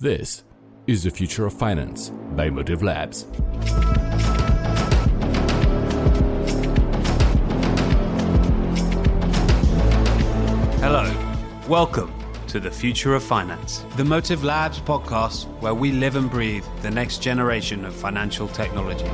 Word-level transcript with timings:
This 0.00 0.42
is 0.88 1.04
the 1.04 1.10
future 1.10 1.46
of 1.46 1.52
finance 1.52 2.10
by 2.34 2.50
Motive 2.50 2.82
Labs. 2.82 3.26
Hello, 10.80 11.08
welcome 11.68 12.12
to 12.48 12.58
the 12.58 12.72
future 12.72 13.14
of 13.14 13.22
finance, 13.22 13.84
the 13.96 14.04
Motive 14.04 14.42
Labs 14.42 14.80
podcast 14.80 15.46
where 15.60 15.74
we 15.74 15.92
live 15.92 16.16
and 16.16 16.28
breathe 16.28 16.64
the 16.82 16.90
next 16.90 17.22
generation 17.22 17.84
of 17.84 17.94
financial 17.94 18.48
technology. 18.48 19.04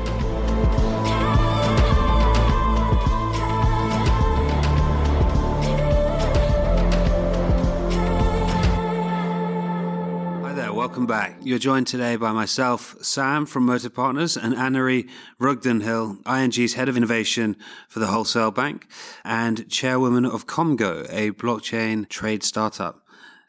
Welcome 11.00 11.16
back. 11.16 11.38
You're 11.42 11.58
joined 11.58 11.86
today 11.86 12.16
by 12.16 12.32
myself, 12.32 12.94
Sam 13.00 13.46
from 13.46 13.64
Motive 13.64 13.94
Partners, 13.94 14.36
and 14.36 14.52
Annery 14.52 15.08
Rugden 15.40 15.80
Hill, 15.80 16.18
ING's 16.26 16.74
head 16.74 16.90
of 16.90 16.96
innovation 16.98 17.56
for 17.88 18.00
the 18.00 18.08
Wholesale 18.08 18.50
Bank 18.50 18.86
and 19.24 19.66
chairwoman 19.70 20.26
of 20.26 20.46
Komgo, 20.46 21.06
a 21.08 21.30
blockchain 21.30 22.06
trade 22.06 22.42
startup. 22.42 23.00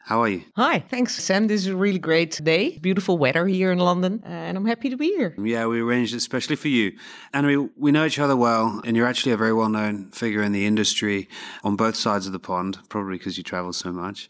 How 0.04 0.20
are 0.20 0.28
you? 0.28 0.42
Hi, 0.56 0.80
thanks, 0.80 1.14
Sam. 1.14 1.46
This 1.46 1.60
is 1.60 1.68
a 1.68 1.76
really 1.76 2.00
great 2.00 2.42
day. 2.42 2.76
Beautiful 2.78 3.18
weather 3.18 3.46
here 3.46 3.70
in 3.70 3.78
London, 3.78 4.20
uh, 4.26 4.28
and 4.28 4.56
I'm 4.56 4.66
happy 4.66 4.90
to 4.90 4.96
be 4.96 5.06
here. 5.10 5.32
Yeah, 5.38 5.66
we 5.66 5.80
arranged 5.80 6.12
it 6.12 6.16
especially 6.16 6.56
for 6.56 6.66
you. 6.66 6.98
Annerie, 7.32 7.70
we 7.76 7.92
know 7.92 8.04
each 8.04 8.18
other 8.18 8.34
well, 8.34 8.80
and 8.84 8.96
you're 8.96 9.06
actually 9.06 9.30
a 9.30 9.36
very 9.36 9.52
well 9.52 9.68
known 9.68 10.10
figure 10.10 10.42
in 10.42 10.50
the 10.50 10.66
industry 10.66 11.28
on 11.62 11.76
both 11.76 11.94
sides 11.94 12.26
of 12.26 12.32
the 12.32 12.40
pond, 12.40 12.78
probably 12.88 13.16
because 13.16 13.38
you 13.38 13.44
travel 13.44 13.72
so 13.72 13.92
much. 13.92 14.28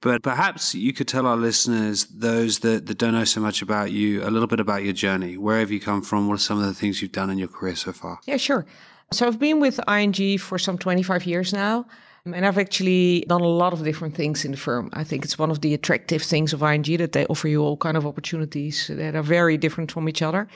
But 0.00 0.24
perhaps 0.24 0.74
you 0.74 0.92
could 0.92 1.06
tell 1.06 1.24
our 1.24 1.36
listeners, 1.36 2.06
those 2.06 2.58
that, 2.58 2.86
that 2.86 2.98
don't 2.98 3.14
know 3.14 3.24
so 3.24 3.40
much 3.40 3.62
about 3.62 3.92
you, 3.92 4.24
a 4.24 4.30
little 4.30 4.48
bit 4.48 4.58
about 4.58 4.82
your 4.82 4.92
journey. 4.92 5.36
Where 5.36 5.60
have 5.60 5.70
you 5.70 5.78
come 5.78 6.02
from? 6.02 6.26
What 6.26 6.34
are 6.34 6.38
some 6.38 6.58
of 6.58 6.66
the 6.66 6.74
things 6.74 7.00
you've 7.00 7.12
done 7.12 7.30
in 7.30 7.38
your 7.38 7.48
career 7.48 7.76
so 7.76 7.92
far? 7.92 8.18
Yeah, 8.26 8.38
sure. 8.38 8.66
So 9.12 9.28
I've 9.28 9.38
been 9.38 9.60
with 9.60 9.78
ING 9.88 10.38
for 10.38 10.58
some 10.58 10.78
25 10.78 11.26
years 11.26 11.52
now. 11.52 11.86
Um, 12.24 12.34
and 12.34 12.46
I've 12.46 12.58
actually 12.58 13.24
done 13.26 13.40
a 13.40 13.48
lot 13.48 13.72
of 13.72 13.82
different 13.82 14.14
things 14.14 14.44
in 14.44 14.52
the 14.52 14.56
firm. 14.56 14.90
I 14.92 15.02
think 15.02 15.24
it's 15.24 15.38
one 15.38 15.50
of 15.50 15.60
the 15.60 15.74
attractive 15.74 16.22
things 16.22 16.52
of 16.52 16.62
ING 16.62 16.84
that 16.98 17.12
they 17.12 17.26
offer 17.26 17.48
you 17.48 17.62
all 17.62 17.76
kind 17.76 17.96
of 17.96 18.06
opportunities 18.06 18.86
that 18.88 19.16
are 19.16 19.22
very 19.22 19.56
different 19.56 19.90
from 19.90 20.08
each 20.08 20.22
other. 20.22 20.46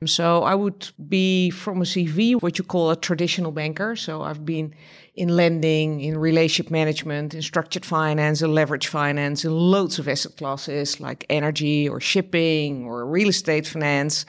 Um, 0.00 0.08
so 0.08 0.44
I 0.44 0.54
would 0.54 0.90
be 1.08 1.50
from 1.50 1.82
a 1.82 1.84
CV 1.84 2.40
what 2.40 2.56
you 2.56 2.64
call 2.64 2.90
a 2.90 2.96
traditional 2.96 3.52
banker. 3.52 3.96
So 3.96 4.22
I've 4.22 4.46
been 4.46 4.74
in 5.14 5.28
lending, 5.28 6.00
in 6.00 6.16
relationship 6.16 6.70
management, 6.70 7.34
in 7.34 7.42
structured 7.42 7.84
finance, 7.84 8.40
in 8.40 8.54
leverage 8.54 8.86
finance, 8.86 9.44
in 9.44 9.52
loads 9.52 9.98
of 9.98 10.08
asset 10.08 10.38
classes 10.38 11.00
like 11.00 11.26
energy 11.28 11.86
or 11.86 12.00
shipping 12.00 12.86
or 12.86 13.04
real 13.04 13.28
estate 13.28 13.66
finance. 13.66 14.24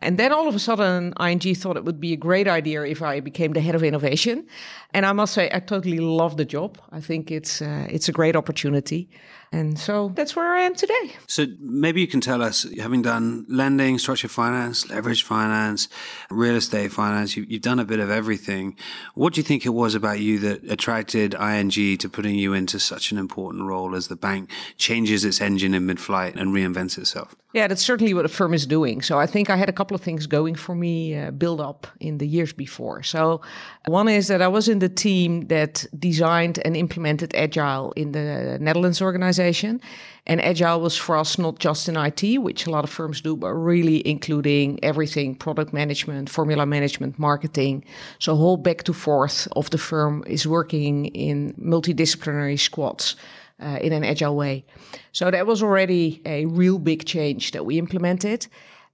And 0.00 0.18
then 0.18 0.32
all 0.32 0.48
of 0.48 0.54
a 0.54 0.58
sudden, 0.58 1.12
ING 1.20 1.54
thought 1.54 1.76
it 1.76 1.84
would 1.84 2.00
be 2.00 2.12
a 2.12 2.16
great 2.16 2.46
idea 2.46 2.82
if 2.82 3.02
I 3.02 3.20
became 3.20 3.52
the 3.52 3.60
head 3.60 3.74
of 3.74 3.82
innovation. 3.82 4.46
And 4.92 5.04
I 5.04 5.12
must 5.12 5.34
say, 5.34 5.50
I 5.52 5.60
totally 5.60 5.98
love 5.98 6.36
the 6.36 6.44
job. 6.44 6.78
I 6.92 7.00
think 7.00 7.30
it's 7.30 7.60
uh, 7.60 7.86
it's 7.90 8.08
a 8.08 8.12
great 8.12 8.36
opportunity. 8.36 9.08
And 9.50 9.78
so 9.78 10.12
that's 10.14 10.36
where 10.36 10.54
I 10.54 10.60
am 10.60 10.74
today. 10.74 11.16
So 11.26 11.46
maybe 11.58 12.00
you 12.02 12.06
can 12.06 12.20
tell 12.20 12.42
us, 12.42 12.66
having 12.78 13.00
done 13.00 13.46
lending, 13.48 13.98
structured 13.98 14.30
finance, 14.30 14.88
leverage 14.90 15.22
finance, 15.22 15.88
real 16.30 16.56
estate 16.56 16.92
finance, 16.92 17.36
you, 17.36 17.46
have 17.50 17.62
done 17.62 17.78
a 17.78 17.84
bit 17.84 17.98
of 17.98 18.10
everything. 18.10 18.76
What 19.14 19.32
do 19.32 19.40
you 19.40 19.44
think 19.44 19.64
it 19.64 19.70
was 19.70 19.94
about 19.94 20.20
you 20.20 20.38
that 20.40 20.64
attracted 20.64 21.34
ING 21.34 21.70
to 21.70 22.08
putting 22.10 22.34
you 22.34 22.52
into 22.52 22.78
such 22.78 23.10
an 23.10 23.16
important 23.16 23.64
role 23.64 23.94
as 23.94 24.08
the 24.08 24.16
bank 24.16 24.50
changes 24.76 25.24
its 25.24 25.40
engine 25.40 25.72
in 25.72 25.86
mid-flight 25.86 26.34
and 26.34 26.54
reinvents 26.54 26.98
itself? 26.98 27.34
Yeah, 27.54 27.66
that's 27.66 27.82
certainly 27.82 28.12
what 28.12 28.22
the 28.22 28.28
firm 28.28 28.52
is 28.52 28.66
doing. 28.66 29.00
So 29.00 29.18
I 29.18 29.24
think 29.26 29.48
I 29.48 29.56
had 29.56 29.70
a 29.70 29.72
couple 29.72 29.94
of 29.94 30.02
things 30.02 30.26
going 30.26 30.54
for 30.54 30.74
me 30.74 31.16
uh, 31.16 31.30
build 31.30 31.62
up 31.62 31.86
in 31.98 32.18
the 32.18 32.26
years 32.26 32.52
before. 32.52 33.02
So 33.02 33.40
one 33.86 34.06
is 34.06 34.28
that 34.28 34.42
I 34.42 34.48
was 34.48 34.68
in 34.68 34.80
the 34.80 34.88
team 34.90 35.46
that 35.46 35.86
designed 35.98 36.58
and 36.66 36.76
implemented 36.76 37.34
Agile 37.34 37.92
in 37.92 38.12
the 38.12 38.58
Netherlands 38.60 39.00
organization. 39.00 39.80
And 40.26 40.42
agile 40.42 40.82
was 40.82 40.94
for 40.94 41.16
us 41.16 41.38
not 41.38 41.58
just 41.58 41.88
in 41.88 41.96
IT, 41.96 42.42
which 42.42 42.66
a 42.66 42.70
lot 42.70 42.84
of 42.84 42.90
firms 42.90 43.22
do, 43.22 43.34
but 43.34 43.54
really 43.54 44.06
including 44.06 44.78
everything 44.82 45.34
product 45.34 45.72
management, 45.72 46.28
formula 46.28 46.66
management, 46.66 47.18
marketing. 47.18 47.82
So, 48.18 48.36
whole 48.36 48.58
back 48.58 48.82
to 48.82 48.92
forth 48.92 49.48
of 49.52 49.70
the 49.70 49.78
firm 49.78 50.22
is 50.26 50.46
working 50.46 51.06
in 51.06 51.54
multidisciplinary 51.54 52.60
squads. 52.60 53.16
Uh, 53.60 53.76
in 53.80 53.92
an 53.92 54.04
agile 54.04 54.36
way. 54.36 54.64
So 55.10 55.32
that 55.32 55.44
was 55.44 55.64
already 55.64 56.22
a 56.24 56.46
real 56.46 56.78
big 56.78 57.04
change 57.04 57.50
that 57.50 57.66
we 57.66 57.76
implemented. 57.76 58.46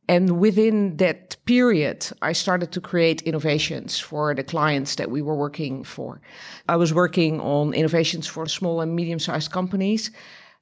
And 0.09 0.41
within 0.41 0.97
that 0.97 1.37
period, 1.45 2.07
I 2.23 2.33
started 2.33 2.73
to 2.73 2.81
create 2.81 3.21
innovations 3.23 3.99
for 3.99 4.35
the 4.35 4.43
clients 4.43 4.95
that 4.95 5.11
we 5.11 5.21
were 5.21 5.35
working 5.35 5.85
for. 5.85 6.19
I 6.67 6.77
was 6.77 6.95
working 6.95 7.41
on 7.41 7.75
innovations 7.75 8.27
for 8.27 8.47
small 8.47 8.81
and 8.81 8.97
medium 8.97 9.19
sized 9.19 9.51
companies. 9.51 10.11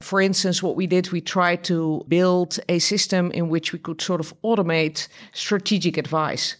For 0.01 0.21
instance, 0.21 0.65
what 0.65 0.75
we 0.75 0.89
did, 0.89 1.12
we 1.12 1.21
tried 1.21 1.62
to 1.65 2.05
build 2.09 2.59
a 2.69 2.81
system 2.81 3.31
in 3.31 3.49
which 3.49 3.73
we 3.73 3.79
could 3.79 4.01
sort 4.01 4.21
of 4.21 4.35
automate 4.43 5.07
strategic 5.33 5.97
advice 5.97 6.57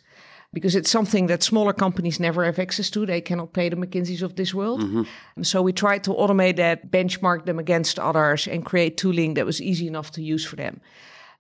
because 0.53 0.77
it's 0.77 0.91
something 0.91 1.29
that 1.29 1.43
smaller 1.43 1.73
companies 1.73 2.21
never 2.21 2.45
have 2.45 2.59
access 2.59 2.91
to. 2.91 3.07
They 3.07 3.21
cannot 3.21 3.53
pay 3.53 3.69
the 3.69 3.77
McKinseys 3.77 4.23
of 4.23 4.37
this 4.37 4.53
world. 4.53 4.83
Mm-hmm. 4.83 5.43
So 5.43 5.63
we 5.63 5.73
tried 5.73 6.05
to 6.05 6.11
automate 6.11 6.57
that, 6.57 6.91
benchmark 6.91 7.47
them 7.47 7.59
against 7.59 7.99
others, 7.99 8.47
and 8.47 8.65
create 8.65 8.97
tooling 8.97 9.35
that 9.35 9.47
was 9.47 9.63
easy 9.63 9.87
enough 9.87 10.11
to 10.13 10.23
use 10.23 10.45
for 10.45 10.57
them. 10.57 10.81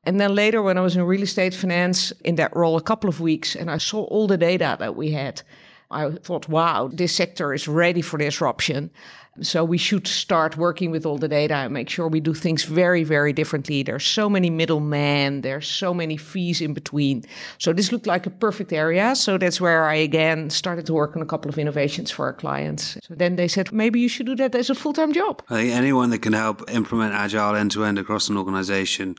And 0.04 0.20
then 0.20 0.34
later, 0.34 0.62
when 0.62 0.78
I 0.78 0.80
was 0.80 0.96
in 0.96 1.02
real 1.02 1.22
estate 1.22 1.54
finance 1.54 2.12
in 2.24 2.36
that 2.36 2.56
role 2.56 2.76
a 2.76 2.82
couple 2.82 3.08
of 3.08 3.20
weeks, 3.20 3.54
and 3.54 3.70
I 3.70 3.78
saw 3.78 4.04
all 4.04 4.26
the 4.26 4.38
data 4.38 4.76
that 4.80 4.96
we 4.96 5.12
had, 5.12 5.42
I 5.92 6.10
thought, 6.10 6.48
wow, 6.48 6.90
this 6.92 7.14
sector 7.14 7.52
is 7.52 7.68
ready 7.68 8.02
for 8.02 8.18
disruption. 8.18 8.90
So 9.40 9.64
we 9.64 9.78
should 9.78 10.06
start 10.06 10.58
working 10.58 10.90
with 10.90 11.06
all 11.06 11.16
the 11.16 11.28
data 11.28 11.54
and 11.54 11.72
make 11.72 11.88
sure 11.88 12.06
we 12.06 12.20
do 12.20 12.34
things 12.34 12.64
very, 12.64 13.02
very 13.02 13.32
differently. 13.32 13.82
There's 13.82 14.04
so 14.04 14.28
many 14.28 14.50
middlemen, 14.50 15.40
there's 15.40 15.66
so 15.66 15.94
many 15.94 16.18
fees 16.18 16.60
in 16.60 16.74
between. 16.74 17.24
So 17.56 17.72
this 17.72 17.92
looked 17.92 18.06
like 18.06 18.26
a 18.26 18.30
perfect 18.30 18.74
area. 18.74 19.16
So 19.16 19.38
that's 19.38 19.58
where 19.58 19.84
I 19.84 19.94
again 19.94 20.50
started 20.50 20.84
to 20.86 20.92
work 20.92 21.16
on 21.16 21.22
a 21.22 21.26
couple 21.26 21.48
of 21.48 21.58
innovations 21.58 22.10
for 22.10 22.26
our 22.26 22.34
clients. 22.34 22.98
So 23.02 23.14
then 23.14 23.36
they 23.36 23.48
said, 23.48 23.72
maybe 23.72 24.00
you 24.00 24.08
should 24.08 24.26
do 24.26 24.36
that 24.36 24.54
as 24.54 24.68
a 24.68 24.74
full 24.74 24.92
time 24.92 25.14
job. 25.14 25.42
Anyone 25.50 26.10
that 26.10 26.20
can 26.20 26.34
help 26.34 26.70
implement 26.70 27.14
agile 27.14 27.54
end 27.54 27.70
to 27.70 27.84
end 27.84 27.98
across 27.98 28.28
an 28.28 28.36
organization 28.36 29.16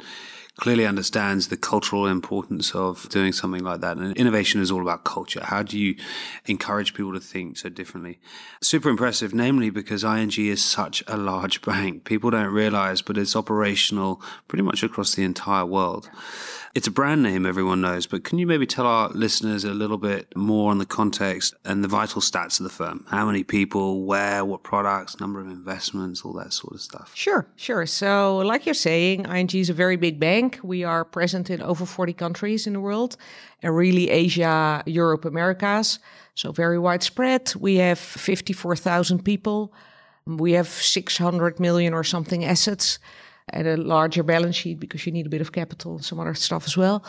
clearly 0.58 0.86
understands 0.86 1.47
the 1.47 1.58
cultural 1.58 2.06
importance 2.06 2.75
of 2.75 3.09
doing 3.09 3.31
something 3.34 3.64
like 3.64 3.81
that. 3.81 3.97
And 3.97 4.16
innovation 4.16 4.62
is 4.62 4.72
all 4.72 4.81
about 4.81 5.03
culture. 5.03 5.44
How 5.44 5.64
do 5.64 5.80
you 5.80 5.96
encourage 6.46 6.94
people 6.94 7.14
to 7.14 7.19
think 7.19 7.58
so 7.58 7.69
differently? 7.69 8.19
Super 8.62 8.90
impressive, 8.90 9.34
namely 9.34 9.72
because 9.72 10.03
ING 10.03 10.31
is 10.38 10.63
such 10.63 11.03
a 11.08 11.18
large 11.18 11.62
bank. 11.63 12.03
People 12.03 12.30
don't 12.30 12.53
realize, 12.53 13.02
but 13.02 13.18
it's 13.18 13.36
operational 13.36 14.22
pretty 14.47 14.63
much 14.63 14.84
across 14.84 15.16
the 15.16 15.24
entire 15.24 15.66
world. 15.66 16.09
It's 16.76 16.88
a 16.88 16.92
brand 16.92 17.22
name 17.22 17.46
everyone 17.46 17.82
knows, 17.82 18.08
but 18.08 18.24
can 18.24 18.40
you 18.40 18.48
maybe 18.48 18.66
tell 18.66 18.88
our 18.88 19.10
listeners 19.10 19.64
a 19.64 19.76
little 19.76 20.00
bit 20.00 20.36
more 20.36 20.72
on 20.72 20.80
the 20.80 20.88
context 20.88 21.54
and 21.64 21.84
the 21.84 21.88
vital 21.88 22.20
stats 22.20 22.60
of 22.60 22.64
the 22.64 22.72
firm? 22.72 23.06
How 23.12 23.28
many 23.28 23.44
people, 23.44 24.06
where, 24.06 24.44
what 24.44 24.64
products, 24.64 25.20
number 25.20 25.40
of 25.40 25.46
investments, 25.46 26.26
all 26.26 26.34
that 26.34 26.52
sort 26.52 26.74
of 26.74 26.82
stuff? 26.82 27.12
Sure, 27.14 27.46
sure. 27.58 27.86
So, 27.86 28.38
like 28.38 28.66
you're 28.66 28.74
saying, 28.74 29.26
ING 29.26 29.52
is 29.54 29.70
a 29.70 29.74
very 29.74 29.98
big 29.98 30.20
bank. 30.20 30.60
We 30.64 30.84
are 30.84 31.06
present 31.06 31.52
in 31.52 31.62
over 31.62 31.86
40 31.86 32.12
countries 32.14 32.66
in 32.66 32.74
the 32.74 32.80
world, 32.80 33.18
and 33.62 33.76
really 33.76 34.10
Asia, 34.10 34.82
Europe, 34.88 35.26
Americas. 35.26 36.00
So, 36.34 36.52
very 36.52 36.80
widespread. 36.80 37.54
We 37.56 37.76
have 37.76 38.00
54,000 38.00 39.24
people. 39.24 39.72
We 40.26 40.54
have 40.54 40.70
600 40.70 41.60
million 41.60 41.94
or 41.94 42.04
something 42.04 42.44
assets 42.44 42.98
and 43.50 43.68
a 43.68 43.78
larger 43.78 44.24
balance 44.24 44.56
sheet 44.56 44.80
because 44.80 45.06
you 45.06 45.12
need 45.12 45.26
a 45.26 45.30
bit 45.30 45.42
of 45.42 45.51
capital 45.51 45.95
and 45.95 46.06
some 46.06 46.19
other 46.19 46.34
stuff 46.34 46.66
as 46.66 46.78
well. 46.78 47.04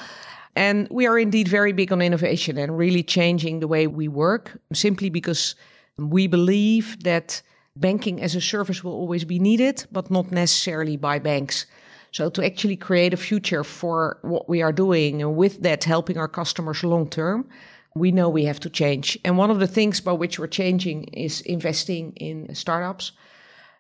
And 0.56 0.86
we 0.90 1.06
are 1.06 1.18
indeed 1.18 1.48
very 1.48 1.72
big 1.72 1.92
on 1.92 2.00
innovation 2.00 2.58
and 2.58 2.78
really 2.78 3.02
changing 3.02 3.60
the 3.60 3.68
way 3.68 3.86
we 3.86 4.08
work 4.08 4.58
simply 4.72 5.10
because 5.10 5.56
we 5.98 6.26
believe 6.26 7.02
that 7.02 7.42
banking 7.76 8.22
as 8.22 8.34
a 8.34 8.40
service 8.40 8.84
will 8.84 8.92
always 8.92 9.24
be 9.24 9.38
needed, 9.38 9.84
but 9.90 10.10
not 10.10 10.30
necessarily 10.30 10.96
by 10.96 11.18
banks. 11.18 11.66
So 12.12 12.30
to 12.30 12.44
actually 12.44 12.76
create 12.76 13.12
a 13.12 13.16
future 13.16 13.64
for 13.64 14.18
what 14.22 14.48
we 14.48 14.62
are 14.62 14.72
doing 14.72 15.20
and 15.22 15.36
with 15.36 15.62
that 15.62 15.82
helping 15.82 16.16
our 16.16 16.28
customers 16.28 16.84
long 16.84 17.08
term, 17.08 17.48
we 17.96 18.12
know 18.12 18.28
we 18.28 18.44
have 18.44 18.60
to 18.60 18.70
change. 18.70 19.18
And 19.24 19.36
one 19.36 19.50
of 19.50 19.58
the 19.58 19.66
things 19.66 20.00
by 20.00 20.12
which 20.12 20.38
we're 20.38 20.46
changing 20.46 21.04
is 21.04 21.40
investing 21.40 22.12
in 22.12 22.54
startups. 22.54 23.12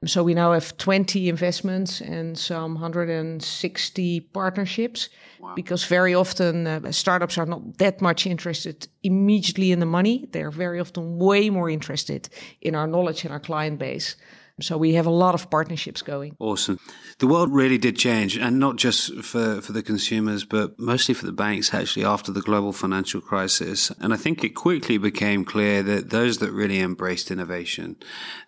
So 0.06 0.22
we 0.22 0.34
now 0.34 0.52
have 0.52 0.76
20 0.76 1.28
investments 1.28 2.00
and 2.00 2.38
some 2.38 2.74
160 2.74 4.20
partnerships 4.20 5.08
wow. 5.40 5.54
because 5.54 5.84
very 5.84 6.14
often 6.14 6.66
uh, 6.66 6.92
startups 6.92 7.38
are 7.38 7.46
not 7.46 7.78
that 7.78 8.00
much 8.00 8.26
interested 8.26 8.88
immediately 9.02 9.72
in 9.72 9.80
the 9.80 9.86
money. 9.86 10.28
They're 10.32 10.50
very 10.50 10.80
often 10.80 11.18
way 11.18 11.50
more 11.50 11.70
interested 11.70 12.28
in 12.60 12.74
our 12.74 12.86
knowledge 12.86 13.24
and 13.24 13.32
our 13.32 13.40
client 13.40 13.78
base. 13.78 14.16
So 14.60 14.78
we 14.78 14.94
have 14.94 15.06
a 15.06 15.10
lot 15.10 15.34
of 15.34 15.50
partnerships 15.50 16.00
going. 16.00 16.36
Awesome. 16.38 16.78
The 17.18 17.26
world 17.26 17.52
really 17.52 17.76
did 17.76 17.96
change, 17.96 18.36
and 18.36 18.60
not 18.60 18.76
just 18.76 19.22
for, 19.22 19.60
for 19.60 19.72
the 19.72 19.82
consumers, 19.82 20.44
but 20.44 20.78
mostly 20.78 21.12
for 21.12 21.26
the 21.26 21.32
banks 21.32 21.74
actually 21.74 22.04
after 22.04 22.30
the 22.30 22.40
global 22.40 22.72
financial 22.72 23.20
crisis. 23.20 23.90
And 23.98 24.14
I 24.14 24.16
think 24.16 24.44
it 24.44 24.50
quickly 24.50 24.96
became 24.96 25.44
clear 25.44 25.82
that 25.82 26.10
those 26.10 26.38
that 26.38 26.52
really 26.52 26.78
embraced 26.78 27.32
innovation, 27.32 27.96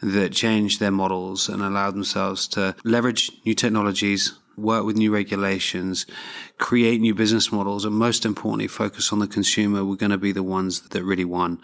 that 0.01 0.33
changed 0.33 0.79
their 0.79 0.93
models 0.93 1.49
and 1.49 1.61
allowed 1.61 1.95
themselves 1.95 2.47
to 2.49 2.77
leverage 2.85 3.33
new 3.45 3.55
technologies, 3.55 4.39
work 4.57 4.85
with 4.85 4.97
new 4.97 5.13
regulations, 5.13 6.07
create 6.59 7.01
new 7.01 7.15
business 7.15 7.53
models, 7.53 7.85
and 7.85 7.95
most 7.95 8.25
importantly, 8.25 8.67
focus 8.67 9.13
on 9.13 9.19
the 9.19 9.27
consumer 9.27 9.85
we're 9.85 9.97
going 9.97 10.11
to 10.11 10.19
be 10.19 10.33
the 10.33 10.43
ones 10.43 10.81
that 10.89 11.05
really 11.05 11.25
won. 11.25 11.61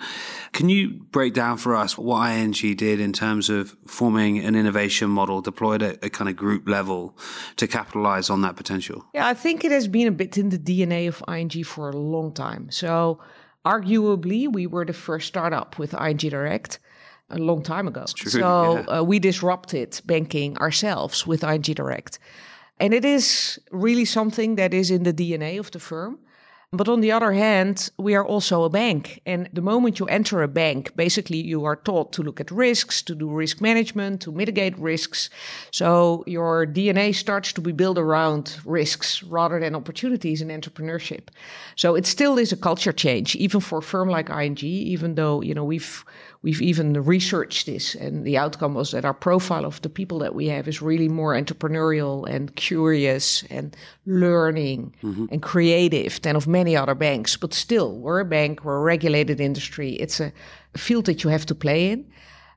Can 0.52 0.68
you 0.68 0.90
break 1.10 1.34
down 1.34 1.56
for 1.56 1.74
us 1.74 1.96
what 1.96 2.30
ING 2.30 2.52
did 2.52 3.00
in 3.00 3.12
terms 3.12 3.48
of 3.48 3.76
forming 3.86 4.38
an 4.38 4.54
innovation 4.54 5.08
model 5.08 5.40
deployed 5.40 5.82
at 5.82 6.04
a 6.04 6.10
kind 6.10 6.28
of 6.28 6.36
group 6.36 6.68
level 6.68 7.16
to 7.56 7.66
capitalize 7.66 8.28
on 8.30 8.42
that 8.42 8.56
potential? 8.56 9.04
Yeah, 9.14 9.26
I 9.26 9.34
think 9.34 9.64
it 9.64 9.72
has 9.72 9.88
been 9.88 10.08
a 10.08 10.12
bit 10.12 10.36
in 10.36 10.50
the 10.50 10.58
DNA 10.58 11.08
of 11.08 11.22
ING 11.28 11.64
for 11.64 11.88
a 11.88 11.96
long 11.96 12.32
time. 12.32 12.70
So, 12.70 13.20
arguably, 13.64 14.52
we 14.52 14.66
were 14.66 14.84
the 14.84 14.92
first 14.92 15.28
startup 15.28 15.78
with 15.78 15.94
ING 15.94 16.16
Direct 16.16 16.78
a 17.32 17.38
long 17.38 17.62
time 17.62 17.88
ago. 17.88 18.04
True, 18.14 18.30
so 18.30 18.76
yeah. 18.76 18.98
uh, 18.98 19.02
we 19.02 19.18
disrupted 19.18 20.00
banking 20.04 20.56
ourselves 20.58 21.26
with 21.26 21.42
ING 21.42 21.62
Direct. 21.62 22.18
And 22.82 22.92
it 22.92 23.04
is 23.04 23.60
really 23.70 24.04
something 24.04 24.56
that 24.56 24.74
is 24.74 24.90
in 24.90 25.04
the 25.04 25.12
DNA 25.12 25.60
of 25.60 25.70
the 25.70 25.78
firm. 25.78 26.18
But 26.72 26.88
on 26.88 27.00
the 27.00 27.12
other 27.12 27.32
hand, 27.32 27.90
we 27.96 28.16
are 28.16 28.24
also 28.24 28.64
a 28.64 28.70
bank. 28.70 29.20
And 29.24 29.48
the 29.52 29.60
moment 29.60 30.00
you 30.00 30.06
enter 30.06 30.42
a 30.42 30.48
bank, 30.48 30.96
basically 30.96 31.36
you 31.36 31.64
are 31.64 31.76
taught 31.76 32.12
to 32.14 32.24
look 32.24 32.40
at 32.40 32.50
risks, 32.50 33.00
to 33.02 33.14
do 33.14 33.30
risk 33.30 33.60
management, 33.60 34.22
to 34.22 34.32
mitigate 34.32 34.76
risks. 34.78 35.30
So 35.70 36.24
your 36.26 36.66
DNA 36.66 37.14
starts 37.14 37.52
to 37.52 37.60
be 37.60 37.70
built 37.70 37.98
around 37.98 38.58
risks 38.64 39.22
rather 39.22 39.60
than 39.60 39.76
opportunities 39.76 40.42
in 40.42 40.48
entrepreneurship. 40.48 41.28
So 41.76 41.94
it 41.94 42.04
still 42.04 42.36
is 42.36 42.50
a 42.50 42.56
culture 42.56 42.92
change, 42.92 43.36
even 43.36 43.60
for 43.60 43.78
a 43.78 43.82
firm 43.82 44.08
like 44.08 44.28
ING, 44.28 44.58
even 44.58 45.14
though, 45.14 45.40
you 45.40 45.54
know, 45.54 45.64
we've 45.64 46.04
we've 46.42 46.62
even 46.62 46.92
researched 47.04 47.66
this 47.66 47.94
and 47.94 48.24
the 48.24 48.36
outcome 48.36 48.74
was 48.74 48.90
that 48.90 49.04
our 49.04 49.14
profile 49.14 49.64
of 49.64 49.80
the 49.82 49.88
people 49.88 50.18
that 50.18 50.34
we 50.34 50.46
have 50.46 50.68
is 50.68 50.82
really 50.82 51.08
more 51.08 51.34
entrepreneurial 51.34 52.28
and 52.28 52.54
curious 52.56 53.44
and 53.44 53.76
learning 54.06 54.94
mm-hmm. 55.02 55.26
and 55.30 55.42
creative 55.42 56.20
than 56.22 56.36
of 56.36 56.46
many 56.46 56.76
other 56.76 56.94
banks 56.94 57.36
but 57.36 57.54
still 57.54 57.96
we're 57.98 58.20
a 58.20 58.24
bank 58.24 58.64
we're 58.64 58.78
a 58.78 58.82
regulated 58.82 59.40
industry 59.40 59.92
it's 59.94 60.20
a 60.20 60.32
field 60.76 61.06
that 61.06 61.22
you 61.24 61.30
have 61.30 61.46
to 61.46 61.54
play 61.54 61.90
in 61.90 62.04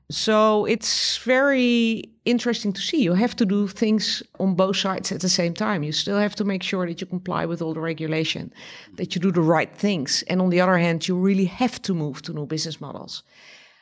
so 0.08 0.66
it's 0.66 1.18
very 1.18 2.04
interesting 2.24 2.72
to 2.72 2.80
see. 2.80 3.02
You 3.02 3.14
have 3.14 3.34
to 3.36 3.44
do 3.44 3.66
things 3.66 4.22
on 4.38 4.54
both 4.54 4.76
sides 4.76 5.10
at 5.10 5.20
the 5.20 5.28
same 5.28 5.52
time. 5.52 5.82
You 5.82 5.92
still 5.92 6.18
have 6.18 6.36
to 6.36 6.44
make 6.44 6.62
sure 6.62 6.86
that 6.86 7.00
you 7.00 7.06
comply 7.08 7.44
with 7.44 7.60
all 7.60 7.74
the 7.74 7.80
regulation, 7.80 8.52
that 8.94 9.14
you 9.14 9.20
do 9.20 9.32
the 9.32 9.40
right 9.40 9.74
things. 9.76 10.22
And 10.28 10.40
on 10.40 10.50
the 10.50 10.60
other 10.60 10.78
hand, 10.78 11.08
you 11.08 11.16
really 11.16 11.46
have 11.46 11.82
to 11.82 11.94
move 11.94 12.22
to 12.22 12.32
new 12.32 12.46
business 12.46 12.80
models. 12.80 13.24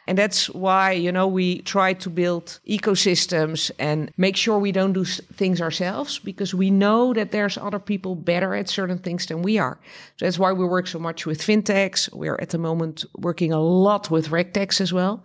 And 0.07 0.19
that's 0.19 0.51
why, 0.51 0.93
you 0.93 1.11
know, 1.11 1.27
we 1.27 1.61
try 1.63 1.95
to 1.95 2.11
build 2.11 2.61
ecosystems 2.69 3.71
and 3.79 4.11
make 4.17 4.37
sure 4.37 4.59
we 4.59 4.73
don't 4.73 4.93
do 4.93 5.05
things 5.05 5.61
ourselves 5.61 6.19
because 6.19 6.55
we 6.55 6.71
know 6.71 7.15
that 7.15 7.31
there's 7.31 7.57
other 7.57 7.79
people 7.79 8.15
better 8.15 8.55
at 8.55 8.69
certain 8.69 8.99
things 8.99 9.27
than 9.27 9.43
we 9.43 9.59
are. 9.59 9.79
So 10.17 10.27
that's 10.27 10.39
why 10.39 10.53
we 10.53 10.67
work 10.67 10.87
so 10.87 10.99
much 10.99 11.25
with 11.25 11.41
fintechs. 11.41 12.13
We're 12.13 12.39
at 12.41 12.51
the 12.51 12.59
moment 12.59 13.05
working 13.17 13.53
a 13.53 13.61
lot 13.61 14.11
with 14.11 14.29
regtechs 14.29 14.81
as 14.81 14.93
well 14.93 15.25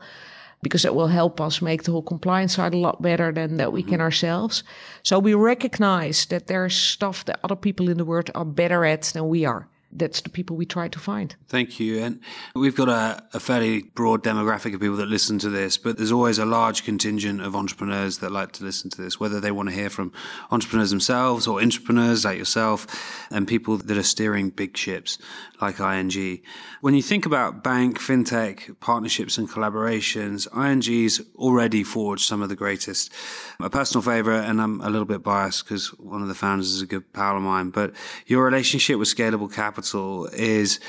because 0.62 0.86
it 0.86 0.96
will 0.96 1.08
help 1.08 1.40
us 1.42 1.62
make 1.62 1.84
the 1.84 1.92
whole 1.92 2.02
compliance 2.02 2.56
side 2.56 2.74
a 2.74 2.78
lot 2.78 3.02
better 3.02 3.32
than 3.32 3.58
that 3.58 3.74
we 3.74 3.82
mm-hmm. 3.82 3.92
can 3.92 4.02
ourselves. 4.02 4.64
So 5.04 5.20
we 5.20 5.34
recognize 5.34 6.26
that 6.28 6.48
there's 6.48 6.76
stuff 6.76 7.26
that 7.26 7.40
other 7.44 7.56
people 7.56 7.90
in 7.90 7.98
the 7.98 8.06
world 8.06 8.32
are 8.34 8.46
better 8.46 8.86
at 8.86 9.04
than 9.04 9.28
we 9.28 9.46
are 9.46 9.68
that's 9.92 10.22
the 10.22 10.30
people 10.30 10.56
we 10.56 10.66
try 10.66 10.88
to 10.88 11.00
find. 11.00 11.36
Thank 11.48 11.80
you. 11.80 12.00
And 12.00 12.22
we've 12.54 12.76
got 12.76 12.90
a, 12.90 13.24
a, 13.34 13.40
fairly 13.40 13.82
broad 13.82 14.24
demographic 14.24 14.74
of 14.76 14.82
people 14.82 14.98
that 14.98 15.08
listen 15.08 15.40
to 15.40 15.50
this, 15.50 15.78
but 15.78 15.98
there's 15.98 16.12
always 16.12 16.38
a 16.38 16.46
large 16.46 16.84
contingent 16.84 17.42
of 17.42 17.56
entrepreneurs 17.56 18.20
that 18.20 18.32
like 18.32 18.52
to 18.54 18.64
listen 18.64 18.90
to 18.92 19.02
this, 19.02 19.20
whether 19.20 19.40
they 19.40 19.52
want 19.52 19.70
to 19.70 19.76
hear 19.76 19.90
from 19.90 20.14
entrepreneurs 20.52 20.92
themselves 20.92 21.48
or 21.48 21.62
entrepreneurs 21.62 22.24
like 22.24 22.38
yourself 22.38 23.26
and 23.32 23.48
people 23.48 23.78
that 23.78 23.98
are 23.98 24.04
steering 24.04 24.50
big 24.50 24.78
ships 24.78 25.18
like 25.60 25.80
ING. 25.80 26.42
When 26.82 26.94
you 26.94 27.02
think 27.02 27.26
about 27.26 27.64
bank, 27.64 28.00
fintech, 28.00 28.80
partnerships 28.80 29.38
and 29.38 29.50
collaborations, 29.50 30.48
ING's 30.56 31.20
already 31.36 31.84
forged 31.84 32.26
some 32.26 32.42
of 32.42 32.50
the 32.50 32.56
greatest. 32.56 33.12
A 33.60 33.70
personal 33.70 34.04
favorite, 34.04 34.46
and 34.46 34.62
I'm 34.62 34.82
a 34.82 34.90
little 34.90 35.06
bit 35.06 35.24
biased 35.24 35.66
because 35.66 35.88
one 36.00 36.22
of 36.22 36.28
the 36.28 36.36
founders 36.36 36.72
is 36.74 36.82
a 36.82 36.86
good 36.86 37.12
pal 37.12 37.36
of 37.36 37.42
mine, 37.42 37.72
but 37.72 37.94
your 38.28 38.46
relationship 38.46 39.00
with 39.00 39.14
Scalable 39.14 39.52
Capital 39.52 39.79
is 40.34 40.80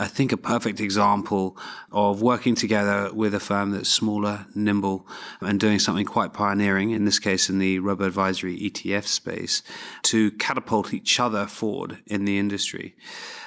I 0.00 0.06
think 0.06 0.32
a 0.32 0.38
perfect 0.38 0.80
example 0.80 1.58
of 1.92 2.22
working 2.22 2.54
together 2.54 3.10
with 3.12 3.34
a 3.34 3.40
firm 3.40 3.72
that's 3.72 3.90
smaller, 3.90 4.46
nimble, 4.54 5.06
and 5.42 5.60
doing 5.60 5.78
something 5.78 6.06
quite 6.06 6.32
pioneering, 6.32 6.90
in 6.90 7.04
this 7.04 7.18
case 7.18 7.50
in 7.50 7.58
the 7.58 7.80
robo 7.80 8.06
advisory 8.06 8.58
ETF 8.58 9.06
space, 9.06 9.62
to 10.04 10.30
catapult 10.32 10.94
each 10.94 11.20
other 11.20 11.46
forward 11.46 11.98
in 12.06 12.24
the 12.24 12.38
industry. 12.38 12.96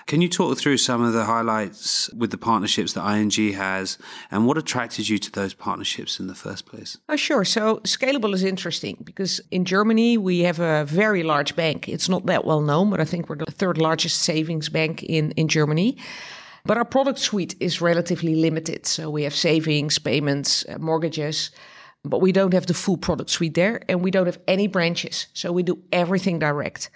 Can 0.05 0.21
you 0.21 0.29
talk 0.29 0.59
through 0.59 0.77
some 0.77 1.01
of 1.01 1.13
the 1.13 1.25
highlights 1.25 2.13
with 2.13 2.29
the 2.29 2.37
partnerships 2.37 2.93
that 2.93 3.09
ING 3.09 3.53
has 3.53 3.97
and 4.29 4.45
what 4.45 4.57
attracted 4.57 5.09
you 5.09 5.17
to 5.17 5.31
those 5.31 5.55
partnerships 5.55 6.19
in 6.19 6.27
the 6.27 6.35
first 6.35 6.67
place? 6.67 6.99
Oh, 7.09 7.15
sure. 7.15 7.45
So, 7.45 7.77
Scalable 7.77 8.33
is 8.33 8.43
interesting 8.43 9.01
because 9.03 9.41
in 9.49 9.65
Germany 9.65 10.19
we 10.19 10.41
have 10.41 10.59
a 10.59 10.85
very 10.85 11.23
large 11.23 11.55
bank. 11.55 11.89
It's 11.89 12.09
not 12.09 12.27
that 12.27 12.45
well 12.45 12.61
known, 12.61 12.91
but 12.91 12.99
I 12.99 13.05
think 13.05 13.27
we're 13.27 13.37
the 13.37 13.45
third 13.45 13.79
largest 13.79 14.19
savings 14.21 14.69
bank 14.69 15.01
in, 15.01 15.31
in 15.31 15.47
Germany. 15.47 15.97
But 16.65 16.77
our 16.77 16.85
product 16.85 17.19
suite 17.19 17.55
is 17.59 17.81
relatively 17.81 18.35
limited. 18.35 18.85
So, 18.85 19.09
we 19.09 19.23
have 19.23 19.35
savings, 19.35 19.99
payments, 19.99 20.65
uh, 20.69 20.77
mortgages 20.79 21.51
but 22.05 22.19
we 22.19 22.31
don't 22.31 22.53
have 22.53 22.65
the 22.65 22.73
full 22.73 22.97
product 22.97 23.29
suite 23.29 23.53
there 23.53 23.81
and 23.87 24.01
we 24.01 24.11
don't 24.11 24.25
have 24.25 24.39
any 24.47 24.67
branches. 24.67 25.27
So 25.33 25.51
we 25.51 25.63
do 25.63 25.79
everything 25.91 26.39
direct 26.39 26.89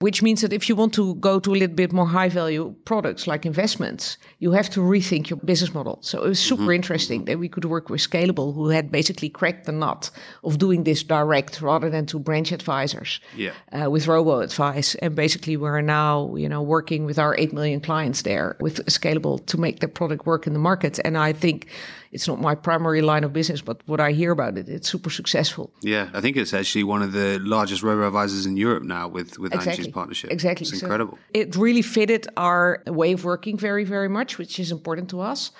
which 0.00 0.22
means 0.22 0.42
that 0.42 0.52
if 0.52 0.68
you 0.68 0.76
want 0.76 0.92
to 0.92 1.14
go 1.16 1.40
to 1.40 1.52
a 1.52 1.56
little 1.56 1.74
bit 1.74 1.90
more 1.90 2.06
high 2.06 2.28
value 2.28 2.74
products 2.84 3.26
like 3.26 3.46
investments, 3.46 4.18
you 4.40 4.52
have 4.52 4.68
to 4.68 4.80
rethink 4.80 5.30
your 5.30 5.38
business 5.38 5.72
model. 5.72 5.98
So 6.02 6.22
it 6.22 6.28
was 6.28 6.38
super 6.38 6.64
mm-hmm. 6.64 6.72
interesting 6.72 7.24
that 7.24 7.38
we 7.38 7.48
could 7.48 7.64
work 7.64 7.88
with 7.88 8.02
Scalable, 8.02 8.54
who 8.54 8.68
had 8.68 8.92
basically 8.92 9.30
cracked 9.30 9.64
the 9.64 9.72
nut 9.72 10.10
of 10.44 10.58
doing 10.58 10.84
this 10.84 11.02
direct 11.02 11.62
rather 11.62 11.88
than 11.88 12.04
to 12.06 12.18
branch 12.18 12.52
advisors 12.52 13.20
yeah. 13.34 13.52
uh, 13.72 13.90
with 13.90 14.06
robo 14.06 14.40
advice. 14.40 14.96
And 14.96 15.14
basically, 15.14 15.56
we're 15.56 15.80
now 15.80 16.34
you 16.36 16.48
know 16.48 16.62
working 16.62 17.06
with 17.06 17.18
our 17.18 17.34
eight 17.38 17.54
million 17.54 17.80
clients 17.80 18.20
there 18.20 18.56
with 18.60 18.84
Scalable 18.86 19.44
to 19.46 19.56
make 19.56 19.80
the 19.80 19.88
product 19.88 20.26
work 20.26 20.46
in 20.46 20.52
the 20.52 20.58
market. 20.58 20.98
And 21.06 21.16
I 21.16 21.32
think 21.32 21.68
it's 22.16 22.26
not 22.26 22.40
my 22.40 22.54
primary 22.54 23.02
line 23.02 23.24
of 23.24 23.32
business, 23.34 23.60
but 23.60 23.76
what 23.84 24.00
I 24.00 24.12
hear 24.12 24.32
about 24.32 24.56
it, 24.56 24.70
it's 24.70 24.88
super 24.88 25.10
successful. 25.10 25.70
Yeah, 25.82 26.08
I 26.14 26.20
think 26.22 26.38
it's 26.38 26.54
actually 26.54 26.84
one 26.84 27.02
of 27.02 27.12
the 27.12 27.38
largest 27.40 27.82
robo 27.82 28.06
advisors 28.06 28.46
in 28.46 28.56
Europe 28.56 28.84
now 28.84 29.06
with 29.06 29.38
with 29.38 29.52
exactly. 29.52 29.84
ING's 29.84 29.94
partnership. 29.94 30.32
Exactly, 30.32 30.64
it's 30.66 30.82
incredible. 30.82 31.18
So 31.18 31.40
it 31.42 31.54
really 31.56 31.82
fitted 31.82 32.26
our 32.38 32.82
way 32.86 33.12
of 33.12 33.24
working 33.24 33.58
very, 33.58 33.84
very 33.84 34.08
much, 34.08 34.38
which 34.38 34.58
is 34.58 34.70
important 34.72 35.10
to 35.10 35.20
us. 35.20 35.52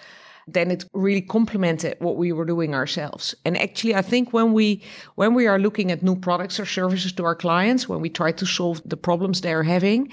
Then 0.49 0.71
it 0.71 0.85
really 0.93 1.27
complemented 1.37 1.97
what 1.99 2.17
we 2.17 2.33
were 2.33 2.47
doing 2.47 2.75
ourselves. 2.75 3.35
And 3.45 3.53
actually, 3.67 3.95
I 4.03 4.03
think 4.03 4.33
when 4.33 4.55
we 4.55 4.83
when 5.17 5.35
we 5.35 5.47
are 5.47 5.59
looking 5.59 5.93
at 5.93 6.03
new 6.03 6.17
products 6.17 6.59
or 6.59 6.67
services 6.67 7.13
to 7.13 7.25
our 7.25 7.37
clients, 7.37 7.87
when 7.91 8.01
we 8.01 8.09
try 8.09 8.33
to 8.33 8.47
solve 8.47 8.81
the 8.93 8.97
problems 8.97 9.41
they 9.41 9.53
are 9.53 9.69
having 9.77 10.11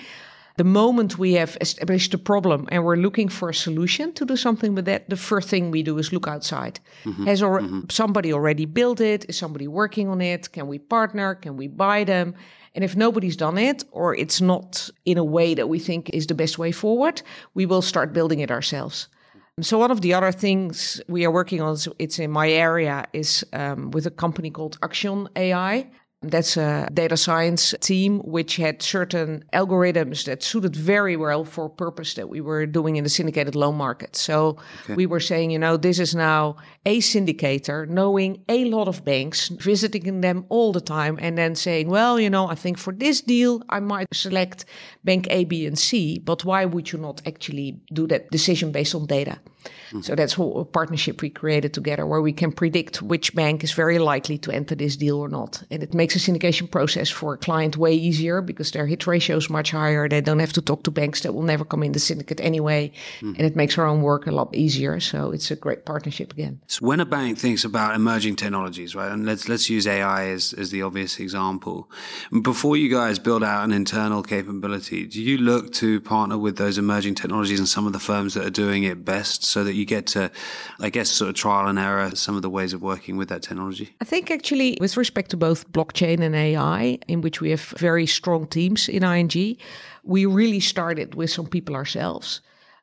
the 0.55 0.63
moment 0.63 1.17
we 1.17 1.33
have 1.33 1.57
established 1.61 2.13
a 2.13 2.17
problem 2.17 2.67
and 2.71 2.83
we're 2.83 2.95
looking 2.95 3.27
for 3.27 3.49
a 3.49 3.53
solution 3.53 4.13
to 4.13 4.25
do 4.25 4.35
something 4.35 4.75
with 4.75 4.85
that, 4.85 5.09
the 5.09 5.17
first 5.17 5.49
thing 5.49 5.71
we 5.71 5.81
do 5.81 5.97
is 5.97 6.13
look 6.13 6.27
outside. 6.27 6.79
Mm-hmm. 7.05 7.25
Has 7.25 7.41
or- 7.41 7.61
mm-hmm. 7.61 7.81
somebody 7.89 8.31
already 8.31 8.65
built 8.65 9.01
it? 9.01 9.25
Is 9.27 9.37
somebody 9.37 9.67
working 9.67 10.09
on 10.09 10.21
it? 10.21 10.51
Can 10.51 10.67
we 10.67 10.77
partner? 10.77 11.35
Can 11.35 11.57
we 11.57 11.67
buy 11.67 12.03
them? 12.03 12.35
And 12.75 12.83
if 12.83 12.95
nobody's 12.95 13.35
done 13.35 13.57
it, 13.57 13.83
or 13.91 14.15
it's 14.15 14.41
not 14.41 14.89
in 15.05 15.17
a 15.17 15.23
way 15.23 15.53
that 15.53 15.69
we 15.69 15.79
think 15.79 16.09
is 16.09 16.27
the 16.27 16.35
best 16.35 16.57
way 16.57 16.71
forward, 16.71 17.21
we 17.53 17.65
will 17.65 17.83
start 17.83 18.13
building 18.13 18.39
it 18.39 18.49
ourselves. 18.49 19.07
So 19.61 19.77
one 19.77 19.91
of 19.91 20.01
the 20.01 20.15
other 20.15 20.31
things 20.31 20.99
we 21.07 21.25
are 21.25 21.31
working 21.31 21.61
on, 21.61 21.77
it's 21.99 22.17
in 22.17 22.31
my 22.31 22.49
area, 22.49 23.05
is 23.13 23.45
um, 23.53 23.91
with 23.91 24.07
a 24.07 24.11
company 24.11 24.49
called 24.49 24.79
Action 24.81 25.29
AI. 25.35 25.91
That's 26.23 26.57
a 26.57 26.87
data 26.93 27.17
science 27.17 27.75
team 27.81 28.19
which 28.19 28.55
had 28.55 28.81
certain 28.81 29.43
algorithms 29.53 30.25
that 30.25 30.41
suited 30.41 30.75
very 30.75 31.15
well 31.17 31.43
for 31.43 31.69
purpose 31.69 32.13
that 32.15 32.29
we 32.29 32.41
were 32.41 32.65
doing 32.65 32.95
in 32.95 33.03
the 33.03 33.09
syndicated 33.09 33.55
loan 33.55 33.75
market. 33.75 34.15
So 34.15 34.57
okay. 34.85 34.95
we 34.95 35.05
were 35.05 35.19
saying, 35.19 35.51
you 35.51 35.59
know, 35.59 35.77
this 35.77 35.99
is 35.99 36.15
now 36.15 36.55
a 36.85 36.99
syndicator 36.99 37.87
knowing 37.87 38.43
a 38.47 38.65
lot 38.65 38.87
of 38.87 39.03
banks, 39.03 39.49
visiting 39.49 40.21
them 40.21 40.45
all 40.49 40.71
the 40.71 40.81
time, 40.81 41.17
and 41.21 41.37
then 41.37 41.55
saying, 41.55 41.89
well, 41.89 42.19
you 42.19 42.29
know, 42.29 42.47
I 42.47 42.55
think 42.55 42.77
for 42.77 42.93
this 42.93 43.21
deal 43.21 43.61
I 43.69 43.79
might 43.79 44.07
select 44.13 44.65
bank 45.03 45.27
A, 45.29 45.43
B, 45.45 45.65
and 45.65 45.77
C, 45.77 46.19
but 46.19 46.45
why 46.45 46.65
would 46.65 46.91
you 46.91 46.99
not 46.99 47.21
actually 47.25 47.81
do 47.91 48.07
that 48.07 48.31
decision 48.31 48.71
based 48.71 48.95
on 48.95 49.05
data? 49.05 49.39
So 50.01 50.15
that's 50.15 50.37
a 50.37 50.65
partnership 50.65 51.21
we 51.21 51.29
created 51.29 51.73
together 51.73 52.05
where 52.05 52.21
we 52.21 52.33
can 52.33 52.51
predict 52.51 53.01
which 53.01 53.35
bank 53.35 53.63
is 53.63 53.71
very 53.73 53.99
likely 53.99 54.37
to 54.39 54.51
enter 54.51 54.75
this 54.75 54.95
deal 54.95 55.17
or 55.17 55.29
not. 55.29 55.63
And 55.69 55.83
it 55.83 55.93
makes 55.93 56.13
the 56.13 56.19
syndication 56.19 56.69
process 56.69 57.09
for 57.09 57.33
a 57.33 57.37
client 57.37 57.77
way 57.77 57.93
easier 57.93 58.41
because 58.41 58.71
their 58.71 58.87
hit 58.87 59.05
ratio 59.05 59.37
is 59.37 59.49
much 59.49 59.71
higher. 59.71 60.09
They 60.09 60.21
don't 60.21 60.39
have 60.39 60.53
to 60.53 60.61
talk 60.61 60.83
to 60.83 60.91
banks 60.91 61.21
that 61.21 61.33
will 61.33 61.43
never 61.43 61.65
come 61.65 61.83
in 61.83 61.91
the 61.91 61.99
syndicate 61.99 62.41
anyway. 62.41 62.91
Hmm. 63.19 63.33
And 63.37 63.41
it 63.41 63.55
makes 63.55 63.77
our 63.77 63.85
own 63.85 64.01
work 64.01 64.27
a 64.27 64.31
lot 64.31 64.55
easier. 64.55 64.99
So 64.99 65.31
it's 65.31 65.51
a 65.51 65.55
great 65.55 65.85
partnership 65.85 66.33
again. 66.33 66.61
So 66.67 66.85
when 66.85 66.99
a 66.99 67.05
bank 67.05 67.37
thinks 67.37 67.63
about 67.63 67.95
emerging 67.95 68.37
technologies, 68.37 68.95
right, 68.95 69.11
and 69.11 69.25
let's 69.25 69.47
let's 69.47 69.69
use 69.69 69.85
AI 69.85 70.27
as, 70.29 70.53
as 70.53 70.71
the 70.71 70.81
obvious 70.81 71.19
example. 71.19 71.89
Before 72.41 72.75
you 72.77 72.89
guys 72.89 73.19
build 73.19 73.43
out 73.43 73.63
an 73.63 73.71
internal 73.71 74.23
capability, 74.23 75.05
do 75.05 75.21
you 75.21 75.37
look 75.37 75.71
to 75.73 76.01
partner 76.01 76.37
with 76.37 76.57
those 76.57 76.77
emerging 76.77 77.15
technologies 77.15 77.59
and 77.59 77.67
some 77.67 77.85
of 77.85 77.93
the 77.93 77.99
firms 77.99 78.33
that 78.33 78.45
are 78.45 78.49
doing 78.49 78.83
it 78.83 79.05
best 79.05 79.43
so 79.53 79.63
that 79.63 79.75
you 79.75 79.85
get 79.85 80.07
to, 80.07 80.31
I 80.79 80.89
guess, 80.89 81.09
sort 81.09 81.29
of 81.29 81.35
trial 81.35 81.67
and 81.67 81.77
error 81.77 82.15
some 82.15 82.35
of 82.35 82.41
the 82.41 82.49
ways 82.49 82.73
of 82.73 82.81
working 82.81 83.15
with 83.17 83.29
that 83.29 83.43
technology? 83.43 83.95
I 84.01 84.05
think 84.05 84.31
actually, 84.31 84.77
with 84.81 84.97
respect 84.97 85.29
to 85.31 85.37
both 85.37 85.71
blockchain 85.71 86.21
and 86.21 86.35
AI, 86.35 86.97
in 87.07 87.21
which 87.21 87.39
we 87.39 87.51
have 87.51 87.61
very 87.77 88.07
strong 88.07 88.47
teams 88.47 88.89
in 88.89 89.03
ING, 89.03 89.57
we 90.03 90.25
really 90.25 90.59
started 90.59 91.15
with 91.15 91.29
some 91.29 91.47
people 91.47 91.75
ourselves. 91.75 92.41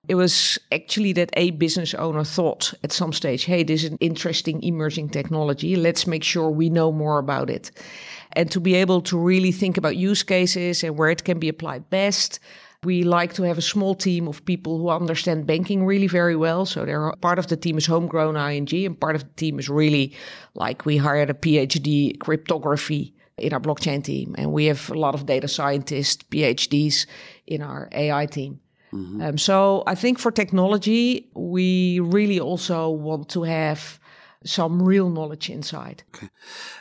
It 0.08 0.14
was 0.14 0.58
actually 0.72 1.12
that 1.14 1.30
a 1.34 1.50
business 1.50 1.92
owner 1.94 2.24
thought 2.24 2.72
at 2.82 2.92
some 2.92 3.12
stage, 3.12 3.44
hey, 3.44 3.62
this 3.64 3.84
is 3.84 3.90
an 3.90 3.98
interesting 4.00 4.62
emerging 4.62 5.10
technology. 5.10 5.76
Let's 5.76 6.06
make 6.06 6.24
sure 6.24 6.48
we 6.50 6.70
know 6.70 6.90
more 6.90 7.18
about 7.18 7.50
it. 7.50 7.70
And 8.32 8.50
to 8.50 8.60
be 8.60 8.74
able 8.74 9.02
to 9.02 9.18
really 9.18 9.52
think 9.52 9.76
about 9.76 9.96
use 9.96 10.22
cases 10.22 10.82
and 10.84 10.96
where 10.96 11.10
it 11.10 11.24
can 11.24 11.38
be 11.38 11.48
applied 11.48 11.90
best. 11.90 12.40
We 12.82 13.02
like 13.02 13.34
to 13.34 13.42
have 13.42 13.58
a 13.58 13.62
small 13.62 13.94
team 13.94 14.26
of 14.26 14.44
people 14.46 14.78
who 14.78 14.88
understand 14.88 15.46
banking 15.46 15.84
really 15.84 16.06
very 16.06 16.34
well. 16.34 16.64
So 16.64 16.86
they're 16.86 17.12
part 17.20 17.38
of 17.38 17.48
the 17.48 17.56
team 17.56 17.76
is 17.76 17.86
homegrown 17.86 18.36
ING 18.36 18.86
and 18.86 18.98
part 18.98 19.16
of 19.16 19.22
the 19.22 19.34
team 19.36 19.58
is 19.58 19.68
really 19.68 20.14
like 20.54 20.86
we 20.86 20.96
hired 20.96 21.28
a 21.28 21.34
PhD 21.34 22.18
cryptography 22.20 23.14
in 23.36 23.52
our 23.52 23.60
blockchain 23.60 24.02
team. 24.02 24.34
And 24.38 24.52
we 24.52 24.64
have 24.66 24.90
a 24.90 24.94
lot 24.94 25.14
of 25.14 25.26
data 25.26 25.46
scientists, 25.46 26.22
PhDs 26.30 27.06
in 27.46 27.60
our 27.60 27.88
AI 27.92 28.26
team. 28.26 28.60
Mm-hmm. 28.92 29.22
Um, 29.22 29.38
so 29.38 29.82
I 29.86 29.94
think 29.94 30.18
for 30.18 30.30
technology, 30.30 31.28
we 31.34 32.00
really 32.00 32.40
also 32.40 32.90
want 32.90 33.28
to 33.30 33.42
have 33.42 34.00
some 34.44 34.82
real 34.82 35.10
knowledge 35.10 35.50
inside. 35.50 36.02
Okay. 36.14 36.28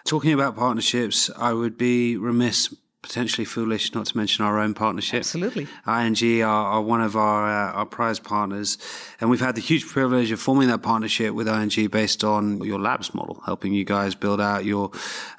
Talking 0.06 0.34
about 0.34 0.56
partnerships, 0.56 1.29
I 1.38 1.53
would 1.53 1.77
be 1.77 2.18
remiss 2.18 2.74
potentially 3.01 3.46
foolish 3.46 3.94
not 3.94 4.06
to 4.08 4.18
mention 4.18 4.44
our 4.44 4.60
own 4.60 4.74
partnership. 4.74 5.20
Absolutely. 5.20 5.68
ING 5.88 6.44
are, 6.44 6.46
are 6.46 6.82
one 6.82 7.01
of 7.01 7.15
our 7.15 7.46
uh, 7.46 7.72
our 7.74 7.86
prize 7.86 8.20
partners, 8.20 8.77
and 9.20 9.29
we've 9.29 9.39
had 9.39 9.56
the 9.56 9.62
huge 9.62 9.86
privilege 9.88 10.32
of 10.32 10.39
forming 10.39 10.68
that 10.68 10.82
partnership 10.82 11.34
with 11.34 11.48
ING 11.48 11.88
based 11.88 12.24
on 12.24 12.62
your 12.63 12.79
labs 12.79 13.13
model, 13.13 13.41
helping 13.46 13.74
you 13.74 13.86
guys 13.86 14.15
build 14.15 14.41
out 14.41 14.65
your 14.65 14.91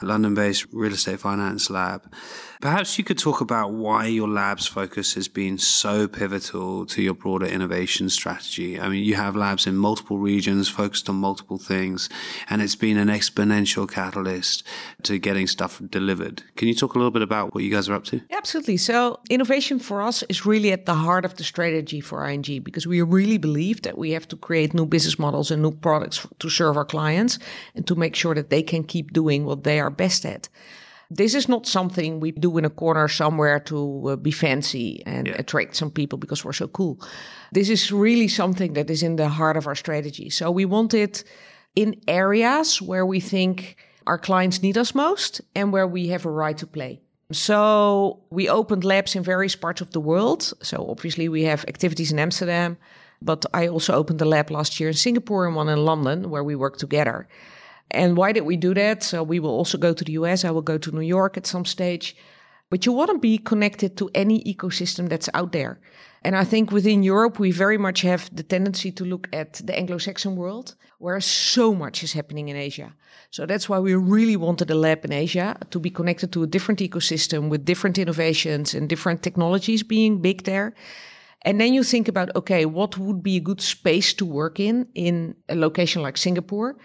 London-based 0.02 0.66
real 0.72 0.92
estate 0.92 1.20
finance 1.20 1.68
lab. 1.70 2.12
Perhaps 2.60 2.98
you 2.98 3.04
could 3.04 3.16
talk 3.16 3.40
about 3.40 3.72
why 3.72 4.04
your 4.04 4.28
labs 4.28 4.66
focus 4.66 5.14
has 5.14 5.28
been 5.28 5.56
so 5.56 6.06
pivotal 6.06 6.84
to 6.84 7.00
your 7.00 7.14
broader 7.14 7.46
innovation 7.46 8.10
strategy. 8.10 8.78
I 8.78 8.90
mean, 8.90 9.02
you 9.02 9.14
have 9.14 9.34
labs 9.34 9.66
in 9.66 9.76
multiple 9.76 10.18
regions 10.18 10.68
focused 10.68 11.08
on 11.08 11.16
multiple 11.16 11.56
things, 11.56 12.10
and 12.50 12.60
it's 12.60 12.76
been 12.76 12.98
an 12.98 13.08
exponential 13.08 13.90
catalyst 13.90 14.62
to 15.04 15.16
getting 15.18 15.46
stuff 15.46 15.80
delivered. 15.88 16.42
Can 16.56 16.68
you 16.68 16.74
talk 16.74 16.94
a 16.94 16.98
little 16.98 17.10
bit 17.10 17.22
about 17.22 17.54
what 17.54 17.64
you 17.64 17.70
guys 17.70 17.88
are 17.88 17.94
up 17.94 18.04
to? 18.04 18.20
Absolutely. 18.30 18.76
So, 18.76 19.20
innovation 19.30 19.78
for 19.78 20.02
us 20.02 20.22
is 20.24 20.44
really 20.44 20.70
at 20.70 20.84
the 20.84 20.96
heart 20.96 21.24
of 21.24 21.36
the 21.36 21.44
strategy 21.44 22.02
for 22.02 22.28
ING 22.28 22.60
because 22.62 22.86
we 22.86 23.00
really 23.00 23.38
believe 23.38 23.80
that 23.82 23.96
we 23.96 24.10
have 24.10 24.28
to 24.28 24.36
create 24.36 24.74
new 24.74 24.84
business 24.84 25.18
models 25.18 25.50
and 25.50 25.62
new 25.62 25.72
products 25.72 26.26
to 26.38 26.50
serve 26.50 26.76
our 26.76 26.84
clients 26.84 27.38
and 27.74 27.86
to 27.86 27.94
make 27.94 28.14
sure 28.14 28.34
that 28.34 28.50
they 28.50 28.62
can 28.62 28.84
keep 28.84 29.14
doing 29.14 29.46
what 29.46 29.64
they 29.64 29.80
are 29.80 29.88
best 29.88 30.26
at. 30.26 30.50
This 31.10 31.34
is 31.34 31.48
not 31.48 31.66
something 31.66 32.20
we 32.20 32.30
do 32.30 32.56
in 32.56 32.64
a 32.64 32.70
corner 32.70 33.08
somewhere 33.08 33.58
to 33.60 34.10
uh, 34.10 34.16
be 34.16 34.30
fancy 34.30 35.02
and 35.06 35.26
yeah. 35.26 35.34
attract 35.38 35.74
some 35.74 35.90
people 35.90 36.18
because 36.18 36.44
we're 36.44 36.52
so 36.52 36.68
cool. 36.68 37.00
This 37.52 37.68
is 37.68 37.90
really 37.90 38.28
something 38.28 38.74
that 38.74 38.88
is 38.90 39.02
in 39.02 39.16
the 39.16 39.28
heart 39.28 39.56
of 39.56 39.66
our 39.66 39.74
strategy. 39.74 40.30
So 40.30 40.52
we 40.52 40.64
want 40.64 40.94
it 40.94 41.24
in 41.74 42.00
areas 42.06 42.80
where 42.80 43.04
we 43.04 43.18
think 43.18 43.76
our 44.06 44.18
clients 44.18 44.62
need 44.62 44.78
us 44.78 44.94
most 44.94 45.40
and 45.54 45.72
where 45.72 45.86
we 45.86 46.08
have 46.08 46.26
a 46.26 46.30
right 46.30 46.56
to 46.58 46.66
play. 46.66 47.00
So 47.32 48.20
we 48.30 48.48
opened 48.48 48.84
labs 48.84 49.14
in 49.14 49.22
various 49.22 49.56
parts 49.56 49.80
of 49.80 49.90
the 49.90 50.00
world. 50.00 50.52
So 50.62 50.86
obviously 50.88 51.28
we 51.28 51.44
have 51.44 51.64
activities 51.68 52.10
in 52.12 52.18
Amsterdam, 52.18 52.76
but 53.22 53.46
I 53.54 53.68
also 53.68 53.94
opened 53.94 54.20
a 54.20 54.24
lab 54.24 54.50
last 54.50 54.80
year 54.80 54.88
in 54.88 54.96
Singapore 54.96 55.46
and 55.46 55.54
one 55.54 55.68
in 55.68 55.84
London 55.84 56.30
where 56.30 56.44
we 56.44 56.56
work 56.56 56.76
together. 56.76 57.28
And 57.90 58.16
why 58.16 58.32
did 58.32 58.42
we 58.42 58.56
do 58.56 58.74
that? 58.74 59.02
So 59.02 59.22
we 59.22 59.40
will 59.40 59.50
also 59.50 59.78
go 59.78 59.92
to 59.92 60.04
the 60.04 60.12
US. 60.12 60.44
I 60.44 60.50
will 60.50 60.62
go 60.62 60.78
to 60.78 60.90
New 60.92 61.00
York 61.00 61.36
at 61.36 61.46
some 61.46 61.64
stage. 61.64 62.16
But 62.70 62.86
you 62.86 62.92
want 62.92 63.10
to 63.10 63.18
be 63.18 63.36
connected 63.36 63.96
to 63.96 64.10
any 64.14 64.44
ecosystem 64.44 65.08
that's 65.08 65.28
out 65.34 65.50
there. 65.52 65.80
And 66.22 66.36
I 66.36 66.44
think 66.44 66.70
within 66.70 67.02
Europe, 67.02 67.38
we 67.38 67.50
very 67.50 67.78
much 67.78 68.02
have 68.02 68.30
the 68.34 68.42
tendency 68.42 68.92
to 68.92 69.04
look 69.04 69.28
at 69.32 69.54
the 69.54 69.76
Anglo-Saxon 69.76 70.36
world, 70.36 70.74
where 70.98 71.18
so 71.20 71.74
much 71.74 72.02
is 72.04 72.12
happening 72.12 72.48
in 72.48 72.56
Asia. 72.56 72.94
So 73.30 73.46
that's 73.46 73.68
why 73.68 73.78
we 73.78 73.94
really 73.94 74.36
wanted 74.36 74.70
a 74.70 74.74
lab 74.74 75.04
in 75.04 75.12
Asia 75.12 75.56
to 75.70 75.80
be 75.80 75.90
connected 75.90 76.30
to 76.32 76.42
a 76.42 76.46
different 76.46 76.80
ecosystem 76.80 77.48
with 77.48 77.64
different 77.64 77.98
innovations 77.98 78.74
and 78.74 78.88
different 78.88 79.22
technologies 79.22 79.82
being 79.82 80.20
big 80.20 80.44
there. 80.44 80.74
And 81.42 81.58
then 81.58 81.72
you 81.72 81.82
think 81.82 82.06
about, 82.06 82.36
okay, 82.36 82.66
what 82.66 82.98
would 82.98 83.22
be 83.22 83.36
a 83.36 83.40
good 83.40 83.62
space 83.62 84.12
to 84.14 84.26
work 84.26 84.60
in, 84.60 84.86
in 84.94 85.36
a 85.48 85.54
location 85.54 86.02
like 86.02 86.18
Singapore? 86.18 86.76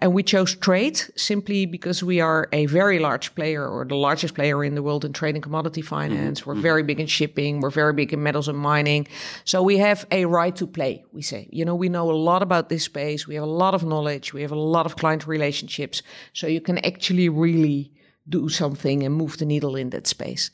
And 0.00 0.12
we 0.12 0.22
chose 0.22 0.54
trade 0.56 1.00
simply 1.16 1.66
because 1.66 2.02
we 2.02 2.20
are 2.20 2.48
a 2.52 2.66
very 2.66 2.98
large 2.98 3.34
player 3.34 3.66
or 3.66 3.84
the 3.84 3.94
largest 3.94 4.34
player 4.34 4.64
in 4.64 4.74
the 4.74 4.82
world 4.82 5.04
in 5.04 5.12
trade 5.12 5.36
and 5.36 5.42
commodity 5.42 5.82
finance. 5.82 6.40
Mm-hmm. 6.40 6.50
We're 6.50 6.56
very 6.56 6.82
big 6.82 6.98
in 6.98 7.06
shipping. 7.06 7.60
We're 7.60 7.70
very 7.70 7.92
big 7.92 8.12
in 8.12 8.22
metals 8.22 8.48
and 8.48 8.58
mining. 8.58 9.06
So 9.44 9.62
we 9.62 9.78
have 9.78 10.04
a 10.10 10.24
right 10.24 10.54
to 10.56 10.66
play, 10.66 11.04
we 11.12 11.22
say. 11.22 11.48
You 11.52 11.64
know, 11.64 11.76
we 11.76 11.88
know 11.88 12.10
a 12.10 12.12
lot 12.12 12.42
about 12.42 12.68
this 12.68 12.84
space. 12.84 13.28
We 13.28 13.36
have 13.36 13.44
a 13.44 13.46
lot 13.46 13.72
of 13.72 13.84
knowledge. 13.84 14.34
We 14.34 14.42
have 14.42 14.52
a 14.52 14.58
lot 14.58 14.84
of 14.84 14.96
client 14.96 15.26
relationships. 15.26 16.02
So 16.32 16.48
you 16.48 16.60
can 16.60 16.78
actually 16.78 17.28
really 17.28 17.92
do 18.28 18.48
something 18.48 19.04
and 19.04 19.14
move 19.14 19.38
the 19.38 19.46
needle 19.46 19.76
in 19.76 19.90
that 19.90 20.06
space. 20.08 20.50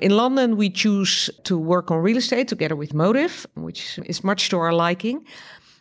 In 0.00 0.16
London, 0.16 0.56
we 0.56 0.68
choose 0.68 1.30
to 1.44 1.56
work 1.56 1.92
on 1.92 1.98
real 1.98 2.16
estate 2.16 2.48
together 2.48 2.74
with 2.74 2.92
Motive, 2.92 3.46
which 3.54 4.00
is 4.06 4.24
much 4.24 4.48
to 4.48 4.58
our 4.58 4.72
liking 4.72 5.24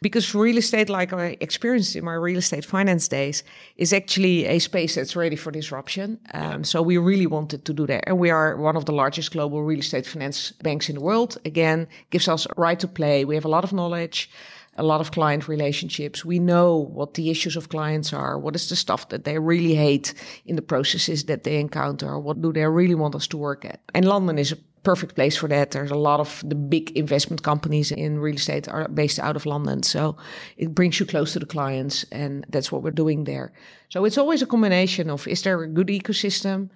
because 0.04 0.36
real 0.36 0.58
estate, 0.58 0.90
like 0.90 1.14
I 1.14 1.38
experienced 1.40 1.96
in 1.96 2.04
my 2.04 2.14
real 2.14 2.38
estate 2.38 2.66
finance 2.66 3.08
days, 3.08 3.44
is 3.78 3.94
actually 3.94 4.46
a 4.46 4.60
space 4.60 4.96
that's 4.96 5.16
ready 5.16 5.38
for 5.38 5.52
disruption. 5.52 6.20
Um, 6.34 6.44
yeah. 6.44 6.62
So 6.64 6.82
we 6.82 6.98
really 6.98 7.26
wanted 7.26 7.66
to 7.66 7.74
do 7.74 7.88
that. 7.88 8.04
And 8.06 8.20
we 8.20 8.30
are 8.30 8.58
one 8.58 8.76
of 8.76 8.86
the 8.86 8.92
largest 8.92 9.32
global 9.32 9.64
real 9.64 9.80
estate 9.80 10.06
finance 10.06 10.52
banks 10.52 10.90
in 10.90 10.96
the 10.96 11.02
world. 11.02 11.38
Again, 11.46 11.88
gives 12.12 12.28
us 12.28 12.46
a 12.46 12.54
right 12.58 12.80
to 12.80 12.88
play. 12.88 13.26
We 13.26 13.36
have 13.36 13.46
a 13.46 13.56
lot 13.56 13.64
of 13.64 13.72
knowledge, 13.72 14.30
a 14.76 14.84
lot 14.84 15.02
of 15.02 15.12
client 15.12 15.48
relationships. 15.48 16.26
We 16.26 16.40
know 16.40 16.76
what 16.78 17.14
the 17.14 17.30
issues 17.30 17.56
of 17.56 17.70
clients 17.70 18.12
are. 18.14 18.38
What 18.38 18.56
is 18.56 18.68
the 18.70 18.76
stuff 18.76 19.10
that 19.10 19.24
they 19.24 19.40
really 19.40 19.76
hate 19.76 20.14
in 20.46 20.56
the 20.58 20.62
processes 20.62 21.24
that 21.26 21.44
they 21.44 21.60
encounter? 21.60 22.20
What 22.20 22.42
do 22.42 22.52
they 22.52 22.66
really 22.66 22.96
want 22.96 23.16
us 23.16 23.28
to 23.28 23.38
work 23.38 23.64
at? 23.66 23.80
And 23.94 24.06
London 24.06 24.38
is 24.38 24.52
a 24.52 24.58
perfect 24.84 25.16
place 25.16 25.36
for 25.36 25.48
that. 25.48 25.72
There's 25.72 25.92
a 25.92 25.96
lot 25.96 26.20
of 26.20 26.44
the 26.46 26.56
big 26.56 26.92
investment 26.92 27.42
companies 27.42 27.92
in 27.92 28.20
real 28.20 28.36
estate 28.36 28.68
are 28.68 28.88
based 28.88 29.20
out 29.20 29.36
of 29.36 29.46
London. 29.46 29.84
So 29.84 30.16
it 30.58 30.76
brings 30.76 31.00
you 31.00 31.06
close 31.06 31.34
to 31.34 31.40
the 31.40 31.46
clients 31.46 32.06
and 32.12 32.46
that's 32.50 32.72
what 32.72 32.84
we're 32.84 32.92
doing 32.92 33.24
there. 33.24 33.54
So 33.90 34.06
it's 34.06 34.18
always 34.18 34.42
a 34.42 34.46
combination 34.46 35.10
of 35.10 35.28
is 35.28 35.42
there 35.42 35.62
a 35.62 35.68
good 35.68 35.88
ecosystem 35.88 36.70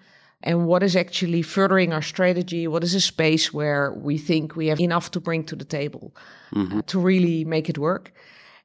and 0.44 0.68
what 0.68 0.84
is 0.84 0.96
actually 0.96 1.42
furthering 1.42 1.94
our 1.94 2.02
strategy? 2.02 2.68
What 2.68 2.84
is 2.84 2.96
a 2.96 3.02
space 3.02 3.54
where 3.54 3.92
we 3.92 4.18
think 4.18 4.56
we 4.56 4.68
have 4.68 4.80
enough 4.80 5.12
to 5.12 5.20
bring 5.20 5.44
to 5.46 5.56
the 5.56 5.66
table 5.66 6.16
mm-hmm. 6.54 6.82
to 6.82 7.00
really 7.00 7.44
make 7.44 7.70
it 7.70 7.78
work? 7.78 8.14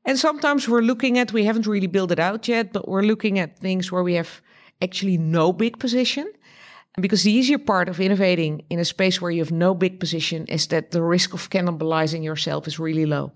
And 0.04 0.18
sometimes 0.18 0.68
we're 0.68 0.82
looking 0.82 1.18
at, 1.18 1.32
we 1.32 1.44
haven't 1.44 1.66
really 1.66 1.86
built 1.86 2.10
it 2.10 2.18
out 2.18 2.48
yet, 2.48 2.72
but 2.72 2.88
we're 2.88 3.02
looking 3.02 3.38
at 3.38 3.58
things 3.58 3.90
where 3.90 4.02
we 4.02 4.14
have 4.14 4.42
actually 4.80 5.16
no 5.16 5.52
big 5.52 5.78
position 5.78 6.26
because 7.00 7.22
the 7.22 7.32
easier 7.32 7.58
part 7.58 7.88
of 7.88 8.00
innovating 8.00 8.64
in 8.68 8.78
a 8.78 8.84
space 8.84 9.20
where 9.20 9.30
you 9.30 9.40
have 9.40 9.52
no 9.52 9.74
big 9.74 9.98
position 9.98 10.46
is 10.46 10.66
that 10.68 10.90
the 10.90 11.02
risk 11.02 11.32
of 11.32 11.48
cannibalizing 11.50 12.22
yourself 12.22 12.66
is 12.66 12.78
really 12.78 13.06
low. 13.06 13.32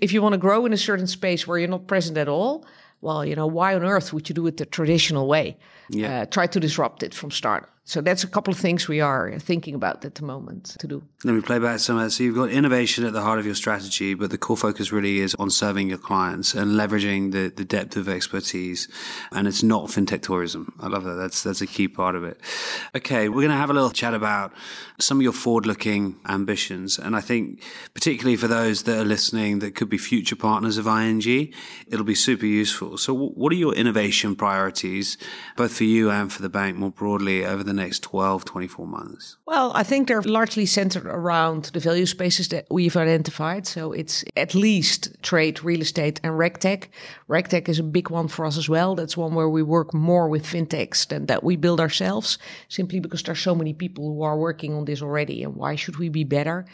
If 0.00 0.12
you 0.12 0.22
want 0.22 0.34
to 0.34 0.38
grow 0.38 0.64
in 0.64 0.72
a 0.72 0.76
certain 0.76 1.08
space 1.08 1.46
where 1.46 1.58
you're 1.58 1.68
not 1.68 1.88
present 1.88 2.16
at 2.16 2.28
all, 2.28 2.64
well, 3.00 3.24
you 3.24 3.34
know, 3.34 3.46
why 3.46 3.74
on 3.74 3.84
earth 3.84 4.12
would 4.12 4.28
you 4.28 4.34
do 4.34 4.46
it 4.46 4.56
the 4.56 4.66
traditional 4.66 5.26
way? 5.26 5.56
Yeah. 5.90 6.22
Uh, 6.22 6.26
try 6.26 6.46
to 6.46 6.60
disrupt 6.60 7.02
it 7.02 7.14
from 7.14 7.30
start. 7.30 7.68
So 7.88 8.02
that's 8.02 8.22
a 8.22 8.26
couple 8.26 8.52
of 8.52 8.60
things 8.60 8.86
we 8.86 9.00
are 9.00 9.38
thinking 9.38 9.74
about 9.74 10.04
at 10.04 10.16
the 10.16 10.22
moment 10.22 10.76
to 10.78 10.86
do. 10.86 11.02
Let 11.24 11.32
me 11.32 11.40
play 11.40 11.58
back 11.58 11.78
some 11.78 11.96
of 11.96 12.02
that. 12.02 12.10
So 12.10 12.22
you've 12.22 12.34
got 12.34 12.50
innovation 12.50 13.06
at 13.06 13.14
the 13.14 13.22
heart 13.22 13.38
of 13.38 13.46
your 13.46 13.54
strategy, 13.54 14.12
but 14.12 14.30
the 14.30 14.36
core 14.36 14.58
focus 14.58 14.92
really 14.92 15.20
is 15.20 15.34
on 15.36 15.48
serving 15.48 15.88
your 15.88 15.96
clients 15.96 16.52
and 16.52 16.72
leveraging 16.72 17.32
the, 17.32 17.48
the 17.48 17.64
depth 17.64 17.96
of 17.96 18.06
expertise. 18.06 18.88
And 19.32 19.48
it's 19.48 19.62
not 19.62 19.86
fintech 19.86 20.20
tourism. 20.20 20.74
I 20.78 20.88
love 20.88 21.04
that. 21.04 21.14
That's 21.14 21.42
that's 21.42 21.62
a 21.62 21.66
key 21.66 21.88
part 21.88 22.14
of 22.14 22.24
it. 22.24 22.38
Okay, 22.94 23.30
we're 23.30 23.36
going 23.36 23.48
to 23.48 23.54
have 23.54 23.70
a 23.70 23.72
little 23.72 23.88
chat 23.88 24.12
about 24.12 24.52
some 24.98 25.16
of 25.16 25.22
your 25.22 25.32
forward-looking 25.32 26.16
ambitions, 26.28 26.98
and 26.98 27.16
I 27.16 27.20
think 27.22 27.62
particularly 27.94 28.36
for 28.36 28.48
those 28.48 28.82
that 28.82 28.98
are 28.98 29.04
listening 29.04 29.60
that 29.60 29.74
could 29.74 29.88
be 29.88 29.96
future 29.96 30.36
partners 30.36 30.76
of 30.76 30.86
ING, 30.86 31.54
it'll 31.86 32.04
be 32.04 32.14
super 32.14 32.46
useful. 32.46 32.98
So, 32.98 33.14
what 33.14 33.50
are 33.50 33.56
your 33.56 33.74
innovation 33.74 34.36
priorities, 34.36 35.16
both 35.56 35.72
for 35.72 35.84
you 35.84 36.10
and 36.10 36.30
for 36.30 36.42
the 36.42 36.50
bank 36.50 36.76
more 36.76 36.90
broadly, 36.90 37.46
over 37.46 37.62
the 37.62 37.77
next 37.78 38.02
12, 38.02 38.44
24 38.44 38.86
months? 38.86 39.36
Well, 39.46 39.72
I 39.74 39.82
think 39.82 40.06
they're 40.06 40.22
largely 40.22 40.66
centered 40.66 41.06
around 41.06 41.66
the 41.66 41.80
value 41.80 42.06
spaces 42.06 42.48
that 42.48 42.66
we've 42.70 42.96
identified. 42.96 43.66
So 43.66 43.92
it's 43.92 44.24
at 44.36 44.54
least 44.54 45.16
trade, 45.22 45.64
real 45.64 45.80
estate, 45.80 46.20
and 46.22 46.32
RegTech. 46.34 46.88
RegTech 47.28 47.68
is 47.68 47.78
a 47.78 47.82
big 47.82 48.10
one 48.10 48.28
for 48.28 48.44
us 48.44 48.58
as 48.58 48.68
well. 48.68 48.94
That's 48.94 49.16
one 49.16 49.34
where 49.34 49.48
we 49.48 49.62
work 49.62 49.94
more 49.94 50.28
with 50.28 50.44
fintechs 50.44 51.08
than 51.08 51.26
that 51.26 51.42
we 51.42 51.56
build 51.56 51.80
ourselves, 51.80 52.38
simply 52.68 53.00
because 53.00 53.22
there's 53.22 53.40
so 53.40 53.54
many 53.54 53.72
people 53.72 54.04
who 54.04 54.22
are 54.22 54.36
working 54.36 54.74
on 54.74 54.84
this 54.84 55.02
already. 55.02 55.42
And 55.42 55.56
why 55.56 55.76
should 55.76 55.96
we 55.96 56.08
be 56.08 56.24
better? 56.24 56.66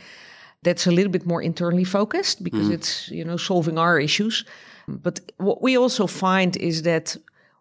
That's 0.63 0.87
a 0.87 0.93
little 0.93 1.13
bit 1.13 1.27
more 1.27 1.43
internally 1.43 1.85
focused 1.85 2.43
because 2.43 2.69
mm. 2.69 2.73
it's, 2.73 3.11
you 3.11 3.25
know, 3.25 3.37
solving 3.37 3.79
our 3.79 4.01
issues. 4.01 4.45
But 4.89 5.21
what 5.37 5.63
we 5.63 5.77
also 5.77 6.07
find 6.07 6.57
is 6.57 6.83
that 6.83 7.17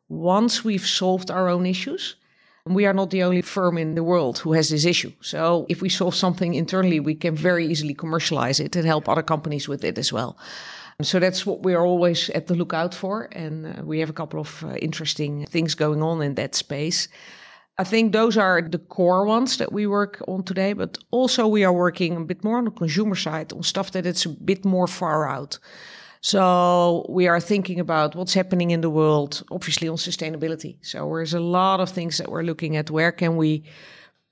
once 0.10 0.64
we've 0.64 0.86
solved 0.86 1.32
our 1.32 1.50
own 1.50 1.66
issues, 1.66 2.16
we 2.66 2.86
are 2.86 2.94
not 2.94 3.10
the 3.10 3.24
only 3.24 3.42
firm 3.42 3.78
in 3.78 3.96
the 3.96 4.04
world 4.04 4.40
who 4.40 4.54
has 4.54 4.70
this 4.70 4.86
issue. 4.86 5.12
So 5.20 5.66
if 5.68 5.82
we 5.82 5.90
solve 5.90 6.16
something 6.16 6.54
internally, 6.54 7.00
we 7.00 7.16
can 7.16 7.36
very 7.36 7.68
easily 7.68 7.94
commercialize 7.94 8.60
it 8.60 8.76
and 8.76 8.86
help 8.86 9.10
other 9.10 9.24
companies 9.24 9.68
with 9.68 9.84
it 9.84 9.98
as 9.98 10.14
well. 10.14 10.38
So 11.02 11.20
that's 11.20 11.46
what 11.46 11.64
we 11.64 11.74
are 11.74 11.86
always 11.86 12.30
at 12.30 12.48
the 12.48 12.56
lookout 12.56 12.94
for. 12.94 13.28
And 13.34 13.66
uh, 13.66 13.84
we 13.84 14.00
have 14.00 14.10
a 14.10 14.14
couple 14.14 14.40
of 14.40 14.64
uh, 14.64 14.76
interesting 14.76 15.46
things 15.48 15.76
going 15.76 16.02
on 16.02 16.22
in 16.22 16.36
that 16.36 16.56
space. 16.56 17.10
I 17.78 17.84
think 17.84 18.14
those 18.14 18.38
are 18.38 18.62
the 18.62 18.78
core 18.78 19.26
ones 19.26 19.58
that 19.58 19.74
we 19.74 19.88
work 19.88 20.22
on 20.28 20.44
today, 20.44 20.74
but 20.74 21.00
also 21.12 21.48
we 21.48 21.66
are 21.66 21.74
working 21.74 22.16
a 22.16 22.24
bit 22.26 22.44
more 22.44 22.60
on 22.60 22.66
the 22.66 22.72
consumer 22.72 23.16
side 23.16 23.52
on 23.52 23.64
stuff 23.64 23.92
that 23.92 24.06
it's 24.06 24.26
a 24.26 24.30
bit 24.30 24.64
more 24.64 24.88
far 24.88 25.28
out. 25.28 25.60
So 26.26 27.06
we 27.10 27.28
are 27.28 27.42
thinking 27.42 27.82
about 27.82 28.16
what's 28.16 28.34
happening 28.34 28.72
in 28.72 28.80
the 28.80 28.90
world, 28.90 29.44
obviously 29.52 29.90
on 29.90 29.98
sustainability. 29.98 30.78
So 30.82 31.00
there's 31.14 31.34
a 31.34 31.42
lot 31.42 31.82
of 31.82 31.90
things 31.90 32.18
that 32.18 32.30
we're 32.30 32.44
looking 32.44 32.78
at. 32.78 32.90
Where 32.90 33.12
can 33.12 33.36
we 33.36 33.66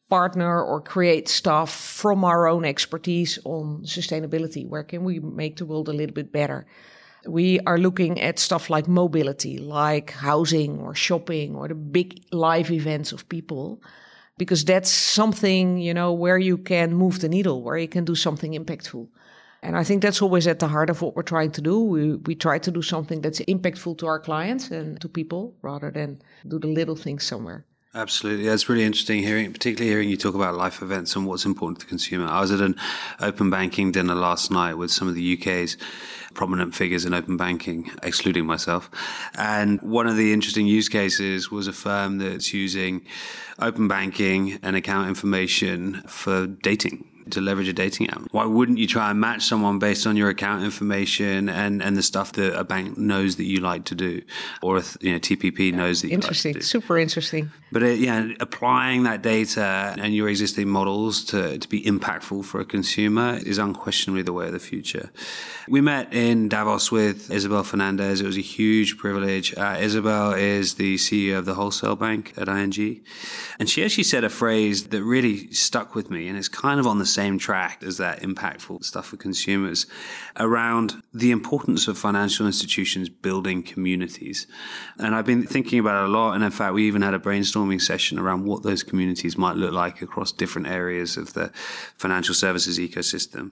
partner 0.10 0.64
or 0.64 0.80
create 0.80 1.28
stuff 1.28 1.70
from 1.70 2.24
our 2.24 2.48
own 2.48 2.64
expertise 2.64 3.40
on 3.44 3.82
sustainability? 3.84 4.66
Where 4.66 4.86
can 4.86 5.04
we 5.04 5.20
make 5.20 5.58
the 5.58 5.66
world 5.66 5.90
a 5.90 5.94
little 5.94 6.14
bit 6.14 6.32
better? 6.32 6.66
We 7.28 7.60
are 7.68 7.78
looking 7.78 8.22
at 8.22 8.40
stuff 8.40 8.70
like 8.70 8.88
mobility, 8.88 9.58
like 9.58 10.12
housing 10.12 10.80
or 10.80 10.96
shopping 10.96 11.58
or 11.58 11.68
the 11.68 11.76
big 11.76 12.24
live 12.32 12.72
events 12.72 13.12
of 13.12 13.28
people, 13.28 13.82
because 14.38 14.64
that's 14.64 14.90
something, 14.90 15.78
you 15.78 15.94
know, 15.94 16.14
where 16.14 16.38
you 16.38 16.58
can 16.58 16.96
move 16.96 17.20
the 17.20 17.28
needle, 17.28 17.62
where 17.62 17.78
you 17.78 17.90
can 17.90 18.06
do 18.06 18.16
something 18.16 18.54
impactful. 18.54 19.10
And 19.64 19.78
I 19.78 19.84
think 19.84 20.02
that's 20.02 20.22
always 20.22 20.48
at 20.48 20.60
the 20.60 20.68
heart 20.68 20.90
of 20.90 21.02
what 21.02 21.16
we're 21.16 21.22
trying 21.22 21.52
to 21.52 21.62
do. 21.62 21.80
We, 21.80 22.16
we 22.16 22.36
try 22.36 22.58
to 22.60 22.72
do 22.72 22.82
something 22.82 23.22
that's 23.22 23.40
impactful 23.42 24.00
to 24.00 24.08
our 24.08 24.20
clients 24.20 24.72
and 24.72 25.00
to 25.02 25.08
people 25.08 25.54
rather 25.62 25.92
than 25.92 26.22
do 26.48 26.58
the 26.58 26.68
little 26.68 26.96
things 26.96 27.24
somewhere. 27.24 27.66
Absolutely. 27.94 28.46
That's 28.46 28.70
really 28.70 28.86
interesting 28.86 29.22
hearing, 29.22 29.52
particularly 29.52 29.92
hearing 29.92 30.10
you 30.10 30.16
talk 30.16 30.34
about 30.34 30.56
life 30.56 30.82
events 30.82 31.16
and 31.16 31.28
what's 31.28 31.46
important 31.46 31.80
to 31.80 31.86
the 31.86 31.90
consumer. 31.90 32.26
I 32.26 32.40
was 32.40 32.52
at 32.52 32.62
an 32.62 32.76
open 33.20 33.50
banking 33.50 33.92
dinner 33.92 34.16
last 34.16 34.50
night 34.50 34.76
with 34.76 34.92
some 34.92 35.10
of 35.10 35.16
the 35.16 35.38
UK's 35.38 35.76
prominent 36.34 36.74
figures 36.74 37.04
in 37.04 37.14
open 37.14 37.36
banking, 37.36 37.92
excluding 38.02 38.46
myself. 38.46 38.90
And 39.36 39.82
one 39.82 40.08
of 40.08 40.16
the 40.16 40.32
interesting 40.32 40.68
use 40.68 40.88
cases 40.88 41.52
was 41.52 41.68
a 41.68 41.74
firm 41.74 42.18
that's 42.18 42.54
using 42.54 43.06
open 43.60 43.90
banking 43.90 44.58
and 44.64 44.78
account 44.78 45.10
information 45.10 46.02
for 46.08 46.48
dating 46.48 47.11
to 47.30 47.42
leverage 47.42 47.68
a 47.68 47.74
dating 47.74 48.10
app. 48.10 48.22
Why 48.32 48.46
wouldn't 48.46 48.78
you 48.78 48.88
try 48.88 49.12
and 49.12 49.20
match 49.20 49.44
someone 49.44 49.80
based 49.80 50.08
on 50.08 50.18
your 50.18 50.30
account 50.30 50.64
information 50.64 51.50
and, 51.50 51.82
and 51.82 51.96
the 51.96 52.04
stuff 52.04 52.34
that 52.34 52.58
a 52.58 52.64
bank 52.64 52.98
knows 52.98 53.36
that 53.38 53.46
you 53.46 53.60
like 53.60 53.86
to 53.86 53.96
do, 53.96 54.22
or 54.62 54.78
if, 54.78 54.98
you 55.02 55.14
know 55.14 55.20
TPP 55.20 55.74
knows 55.74 56.02
that 56.02 56.10
you 56.10 56.14
interesting, 56.14 56.54
like 56.54 56.64
super 56.64 56.98
interesting. 56.98 57.52
But 57.72 57.84
it, 57.84 58.00
yeah, 58.00 58.30
applying 58.40 59.04
that 59.04 59.22
data 59.22 59.96
and 59.98 60.14
your 60.14 60.28
existing 60.28 60.68
models 60.68 61.24
to 61.26 61.58
to 61.58 61.70
be 61.70 61.82
impactful 61.84 62.46
for 62.46 62.60
a 62.60 62.66
consumer 62.66 63.40
is 63.46 63.58
unquestionably 63.58 64.24
the 64.24 64.34
way 64.34 64.48
of 64.48 64.54
the 64.54 64.60
future. 64.60 65.12
We 65.68 65.80
met 65.82 66.14
in 66.14 66.50
Davos 66.50 66.92
with 66.92 67.32
Isabel 67.32 67.64
Fernandez. 67.64 68.22
It 68.22 68.26
was 68.26 68.38
a 68.38 68.42
huge 68.42 68.98
privilege. 68.98 69.56
Uh, 69.58 69.78
Isabel 69.80 70.34
is 70.34 70.76
the 70.76 70.96
CEO 70.96 71.38
of 71.38 71.46
the 71.46 71.54
wholesale 71.54 71.96
bank 71.96 72.34
at 72.38 72.50
ING, 72.50 73.02
and 73.60 73.70
she 73.70 73.84
actually 73.84 74.04
said 74.04 74.24
a 74.24 74.30
phrase 74.30 74.88
that 74.88 75.04
really 75.04 75.52
stuck 75.54 75.96
with 75.96 76.10
me, 76.10 76.28
and 76.28 76.38
it's 76.38 76.48
kind 76.48 76.80
of 76.80 76.88
on 76.88 77.00
the 77.00 77.06
same 77.12 77.38
track 77.38 77.84
as 77.84 77.98
that 77.98 78.22
impactful 78.22 78.84
stuff 78.84 79.08
for 79.08 79.18
consumers 79.18 79.86
around 80.40 81.02
the 81.14 81.32
importance 81.32 81.88
of 81.88 81.98
financial 81.98 82.46
institutions 82.46 83.10
building 83.10 83.64
communities. 83.64 84.48
And 84.98 85.14
I've 85.16 85.26
been 85.26 85.44
thinking 85.44 85.80
about 85.80 86.04
it 86.04 86.10
a 86.10 86.12
lot. 86.12 86.34
And 86.34 86.44
in 86.44 86.52
fact, 86.52 86.74
we 86.74 86.88
even 86.88 87.02
had 87.02 87.14
a 87.14 87.20
brainstorming 87.20 87.82
session 87.82 88.18
around 88.18 88.46
what 88.46 88.64
those 88.64 88.84
communities 88.84 89.38
might 89.38 89.56
look 89.56 89.74
like 89.74 90.02
across 90.02 90.32
different 90.32 90.68
areas 90.68 91.18
of 91.18 91.34
the 91.34 91.50
financial 91.98 92.34
services 92.34 92.80
ecosystem. 92.80 93.52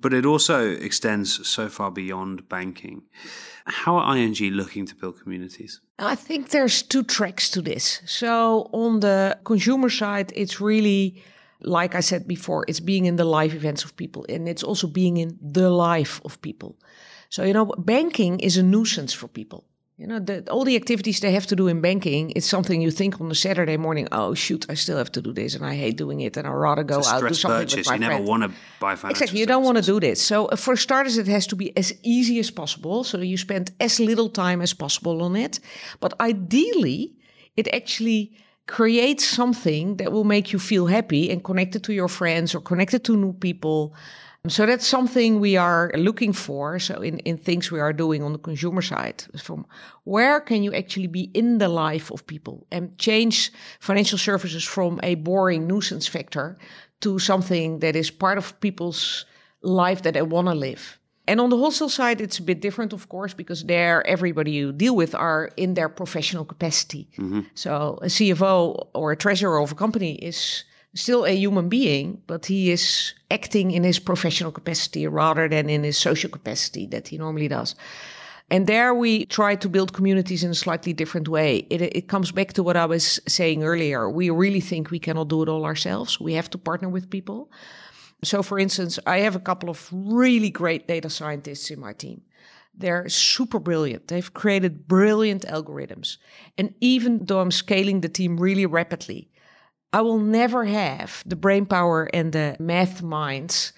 But 0.00 0.14
it 0.14 0.24
also 0.24 0.70
extends 0.70 1.46
so 1.48 1.68
far 1.68 1.90
beyond 1.90 2.48
banking. 2.48 3.02
How 3.66 3.96
are 3.96 4.16
ING 4.16 4.34
looking 4.52 4.86
to 4.86 4.94
build 4.94 5.20
communities? 5.20 5.80
I 5.98 6.14
think 6.14 6.50
there's 6.50 6.82
two 6.82 7.02
tracks 7.02 7.50
to 7.50 7.60
this. 7.60 8.00
So 8.06 8.70
on 8.72 9.00
the 9.00 9.38
consumer 9.44 9.90
side, 9.90 10.32
it's 10.34 10.60
really 10.60 11.22
like 11.60 11.94
I 11.94 12.00
said 12.00 12.26
before, 12.28 12.64
it's 12.68 12.80
being 12.80 13.06
in 13.06 13.16
the 13.16 13.24
life 13.24 13.54
events 13.54 13.84
of 13.84 13.96
people 13.96 14.24
and 14.28 14.48
it's 14.48 14.62
also 14.62 14.86
being 14.86 15.16
in 15.16 15.38
the 15.40 15.70
life 15.70 16.20
of 16.24 16.40
people. 16.40 16.76
So, 17.30 17.44
you 17.44 17.52
know, 17.52 17.66
banking 17.78 18.40
is 18.40 18.56
a 18.56 18.62
nuisance 18.62 19.12
for 19.12 19.28
people. 19.28 19.64
You 19.96 20.06
know, 20.06 20.20
the, 20.20 20.48
all 20.48 20.64
the 20.64 20.76
activities 20.76 21.18
they 21.18 21.32
have 21.32 21.46
to 21.48 21.56
do 21.56 21.66
in 21.66 21.80
banking, 21.80 22.30
it's 22.36 22.46
something 22.46 22.80
you 22.80 22.92
think 22.92 23.20
on 23.20 23.28
a 23.32 23.34
Saturday 23.34 23.76
morning, 23.76 24.06
oh, 24.12 24.32
shoot, 24.32 24.64
I 24.68 24.74
still 24.74 24.96
have 24.96 25.10
to 25.12 25.20
do 25.20 25.32
this 25.32 25.56
and 25.56 25.66
I 25.66 25.74
hate 25.74 25.96
doing 25.96 26.20
it 26.20 26.36
and 26.36 26.46
I'd 26.46 26.52
rather 26.52 26.84
go 26.84 26.98
out 27.04 27.20
do 27.26 27.34
something 27.34 27.62
purchase. 27.62 27.76
with 27.78 27.86
my 27.88 27.94
You 27.94 27.98
friend. 27.98 28.12
never 28.12 28.22
want 28.22 28.42
to 28.44 28.48
buy 28.78 28.94
financial 28.94 29.10
Exactly, 29.10 29.40
you 29.40 29.46
don't 29.46 29.64
want 29.64 29.76
to 29.78 29.82
do 29.82 29.98
this. 29.98 30.22
So, 30.22 30.46
uh, 30.46 30.54
for 30.56 30.76
starters, 30.76 31.18
it 31.18 31.26
has 31.26 31.48
to 31.48 31.56
be 31.56 31.76
as 31.76 31.92
easy 32.04 32.38
as 32.38 32.48
possible. 32.52 33.02
So, 33.02 33.18
you 33.18 33.36
spend 33.36 33.72
as 33.80 33.98
little 33.98 34.28
time 34.28 34.62
as 34.62 34.72
possible 34.72 35.20
on 35.20 35.34
it. 35.34 35.58
But 35.98 36.14
ideally, 36.20 37.16
it 37.56 37.66
actually 37.74 38.36
create 38.68 39.20
something 39.20 39.96
that 39.96 40.12
will 40.12 40.24
make 40.24 40.52
you 40.52 40.58
feel 40.58 40.86
happy 40.86 41.30
and 41.30 41.42
connected 41.42 41.82
to 41.82 41.92
your 41.92 42.06
friends 42.06 42.54
or 42.54 42.60
connected 42.60 43.02
to 43.02 43.16
new 43.16 43.32
people. 43.32 43.94
So 44.46 44.66
that's 44.66 44.86
something 44.86 45.40
we 45.40 45.56
are 45.56 45.90
looking 45.96 46.32
for. 46.32 46.78
So 46.78 47.00
in, 47.00 47.18
in 47.20 47.38
things 47.38 47.72
we 47.72 47.80
are 47.80 47.92
doing 47.92 48.22
on 48.22 48.32
the 48.32 48.38
consumer 48.38 48.82
side, 48.82 49.24
from 49.42 49.66
where 50.04 50.38
can 50.40 50.62
you 50.62 50.72
actually 50.72 51.08
be 51.08 51.30
in 51.34 51.58
the 51.58 51.68
life 51.68 52.12
of 52.12 52.26
people 52.26 52.66
and 52.70 52.96
change 52.98 53.50
financial 53.80 54.18
services 54.18 54.64
from 54.64 55.00
a 55.02 55.16
boring 55.16 55.66
nuisance 55.66 56.06
factor 56.06 56.58
to 57.00 57.18
something 57.18 57.80
that 57.80 57.96
is 57.96 58.10
part 58.10 58.38
of 58.38 58.60
people's 58.60 59.24
life 59.62 60.02
that 60.02 60.14
they 60.14 60.22
want 60.22 60.46
to 60.46 60.54
live. 60.54 61.00
And 61.28 61.40
on 61.42 61.50
the 61.50 61.58
wholesale 61.58 61.90
side, 61.90 62.22
it's 62.22 62.38
a 62.38 62.42
bit 62.42 62.60
different, 62.60 62.94
of 62.94 63.10
course, 63.10 63.34
because 63.34 63.64
there 63.64 64.04
everybody 64.06 64.52
you 64.52 64.72
deal 64.72 64.96
with 64.96 65.14
are 65.14 65.50
in 65.58 65.74
their 65.74 65.90
professional 65.90 66.46
capacity. 66.46 67.06
Mm-hmm. 67.18 67.42
So 67.54 67.98
a 68.00 68.06
CFO 68.06 68.88
or 68.94 69.12
a 69.12 69.16
treasurer 69.16 69.60
of 69.60 69.72
a 69.72 69.74
company 69.74 70.14
is 70.14 70.64
still 70.94 71.26
a 71.26 71.36
human 71.36 71.68
being, 71.68 72.22
but 72.26 72.46
he 72.46 72.70
is 72.70 73.12
acting 73.30 73.72
in 73.72 73.84
his 73.84 73.98
professional 73.98 74.50
capacity 74.50 75.06
rather 75.06 75.48
than 75.50 75.68
in 75.68 75.84
his 75.84 75.98
social 75.98 76.30
capacity 76.30 76.86
that 76.86 77.08
he 77.08 77.18
normally 77.18 77.48
does. 77.48 77.74
And 78.50 78.66
there 78.66 78.94
we 78.94 79.26
try 79.26 79.54
to 79.56 79.68
build 79.68 79.92
communities 79.92 80.42
in 80.42 80.50
a 80.50 80.54
slightly 80.54 80.94
different 80.94 81.28
way. 81.28 81.66
It, 81.68 81.82
it 81.82 82.08
comes 82.08 82.32
back 82.32 82.54
to 82.54 82.62
what 82.62 82.78
I 82.78 82.86
was 82.86 83.20
saying 83.28 83.62
earlier. 83.62 84.08
We 84.08 84.30
really 84.30 84.60
think 84.62 84.90
we 84.90 84.98
cannot 84.98 85.28
do 85.28 85.42
it 85.42 85.48
all 85.50 85.66
ourselves. 85.66 86.18
We 86.18 86.32
have 86.32 86.48
to 86.50 86.58
partner 86.58 86.88
with 86.88 87.10
people. 87.10 87.50
So, 88.24 88.42
for 88.42 88.58
instance, 88.58 88.98
I 89.06 89.18
have 89.18 89.36
a 89.36 89.40
couple 89.40 89.70
of 89.70 89.88
really 89.92 90.50
great 90.50 90.88
data 90.88 91.08
scientists 91.08 91.70
in 91.70 91.78
my 91.80 91.92
team. 91.92 92.22
They're 92.74 93.08
super 93.08 93.58
brilliant. 93.58 94.08
They've 94.08 94.32
created 94.34 94.86
brilliant 94.86 95.44
algorithms. 95.46 96.16
And 96.56 96.74
even 96.80 97.24
though 97.24 97.40
I'm 97.40 97.50
scaling 97.50 98.00
the 98.00 98.08
team 98.08 98.38
really 98.38 98.66
rapidly, 98.66 99.30
I 99.92 100.02
will 100.02 100.18
never 100.18 100.64
have 100.64 101.22
the 101.26 101.36
brain 101.36 101.66
power 101.66 102.08
and 102.12 102.32
the 102.32 102.56
math 102.58 103.02
minds 103.02 103.72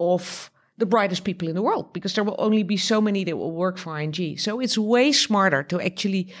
of 0.00 0.50
the 0.78 0.86
brightest 0.86 1.24
people 1.24 1.48
in 1.48 1.54
the 1.54 1.62
world 1.62 1.92
because 1.92 2.14
there 2.14 2.24
will 2.24 2.36
only 2.38 2.62
be 2.62 2.76
so 2.76 3.00
many 3.00 3.24
that 3.24 3.36
will 3.36 3.52
work 3.52 3.78
for 3.78 3.98
ING. 3.98 4.36
So 4.38 4.60
it's 4.60 4.76
way 4.76 5.12
smarter 5.12 5.62
to 5.64 5.80
actually 5.80 6.32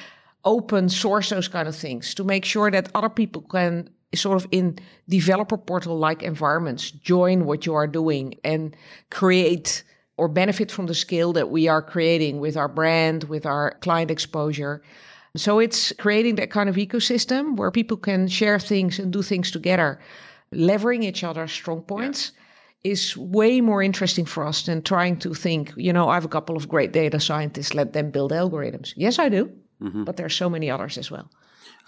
open 0.44 0.88
source 0.88 1.30
those 1.30 1.48
kind 1.48 1.68
of 1.68 1.76
things 1.76 2.14
to 2.14 2.24
make 2.24 2.44
sure 2.44 2.70
that 2.70 2.90
other 2.94 3.08
people 3.08 3.42
can 3.42 3.88
sort 4.14 4.36
of 4.36 4.46
in 4.50 4.78
developer 5.08 5.56
portal 5.56 5.98
like 5.98 6.22
environments 6.22 6.90
join 6.90 7.44
what 7.44 7.66
you 7.66 7.74
are 7.74 7.86
doing 7.86 8.34
and 8.44 8.76
create 9.10 9.84
or 10.16 10.28
benefit 10.28 10.70
from 10.70 10.86
the 10.86 10.94
scale 10.94 11.32
that 11.32 11.50
we 11.50 11.68
are 11.68 11.82
creating 11.82 12.38
with 12.38 12.56
our 12.56 12.68
brand, 12.68 13.24
with 13.24 13.46
our 13.46 13.78
client 13.80 14.10
exposure. 14.10 14.82
So 15.36 15.58
it's 15.58 15.92
creating 15.92 16.36
that 16.36 16.50
kind 16.50 16.68
of 16.68 16.76
ecosystem 16.76 17.56
where 17.56 17.70
people 17.70 17.96
can 17.96 18.28
share 18.28 18.58
things 18.58 18.98
and 18.98 19.12
do 19.12 19.22
things 19.22 19.50
together, 19.50 19.98
leveraging 20.52 21.04
each 21.04 21.24
other's 21.24 21.52
strong 21.52 21.82
points. 21.82 22.32
Yeah. 22.32 22.38
Is 22.84 23.16
way 23.16 23.60
more 23.60 23.80
interesting 23.80 24.24
for 24.24 24.44
us 24.44 24.66
than 24.66 24.82
trying 24.82 25.16
to 25.18 25.34
think, 25.34 25.72
you 25.76 25.92
know, 25.92 26.08
I 26.08 26.14
have 26.14 26.24
a 26.24 26.28
couple 26.28 26.56
of 26.56 26.68
great 26.68 26.90
data 26.90 27.20
scientists, 27.20 27.74
let 27.74 27.92
them 27.92 28.10
build 28.10 28.32
algorithms. 28.32 28.92
Yes, 28.96 29.20
I 29.20 29.28
do, 29.28 29.52
mm-hmm. 29.80 30.02
but 30.02 30.16
there's 30.16 30.34
so 30.34 30.50
many 30.50 30.68
others 30.68 30.98
as 30.98 31.08
well. 31.08 31.30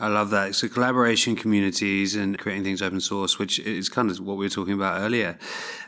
I 0.00 0.08
love 0.08 0.30
that. 0.30 0.56
So 0.56 0.68
collaboration 0.68 1.36
communities 1.36 2.16
and 2.16 2.36
creating 2.36 2.64
things 2.64 2.82
open 2.82 3.00
source, 3.00 3.38
which 3.38 3.60
is 3.60 3.88
kind 3.88 4.10
of 4.10 4.18
what 4.18 4.36
we 4.36 4.44
were 4.46 4.50
talking 4.50 4.74
about 4.74 5.00
earlier, 5.00 5.38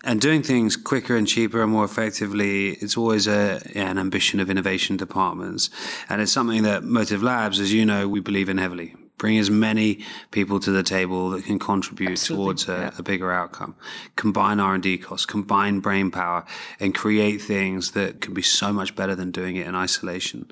and 0.05 0.21
doing 0.21 0.42
things 0.42 0.77
quicker 0.77 1.16
and 1.16 1.27
cheaper 1.27 1.61
and 1.61 1.73
more 1.73 1.85
effectively. 1.85 2.71
It's 2.75 2.97
always 2.97 3.27
a, 3.27 3.61
an 3.75 3.99
ambition 3.99 4.38
of 4.38 4.49
innovation 4.49 4.97
departments, 4.97 5.71
and 6.09 6.21
it's 6.21 6.33
something 6.33 6.62
that 6.62 6.85
Motive 6.85 7.23
Labs, 7.23 7.59
as 7.59 7.73
you 7.73 7.85
know, 7.85 8.09
we 8.09 8.21
believe 8.21 8.49
in 8.49 8.59
heavily 8.59 8.95
bring 9.18 9.38
as 9.38 9.50
many 9.50 10.05
people 10.31 10.61
to 10.61 10.70
the 10.70 10.83
table 10.83 11.31
that 11.31 11.44
can 11.44 11.59
contribute 11.59 12.12
Absolutely. 12.12 12.44
towards 12.44 12.68
a, 12.68 12.72
yeah. 12.72 12.90
a, 12.98 13.02
bigger 13.02 13.33
outcome 13.33 13.74
combine 14.16 14.61
r&d 14.61 14.98
costs 14.98 15.26
combine 15.26 15.81
brain 15.81 16.11
power 16.11 16.44
and 16.81 16.94
create 16.94 17.40
things 17.40 17.92
that 17.92 18.20
can 18.20 18.35
be 18.35 18.42
so 18.42 18.72
much 18.72 18.94
better 18.94 19.14
than 19.14 19.31
doing 19.31 19.57
it 19.57 19.66
in 19.66 19.74
isolation 19.74 20.50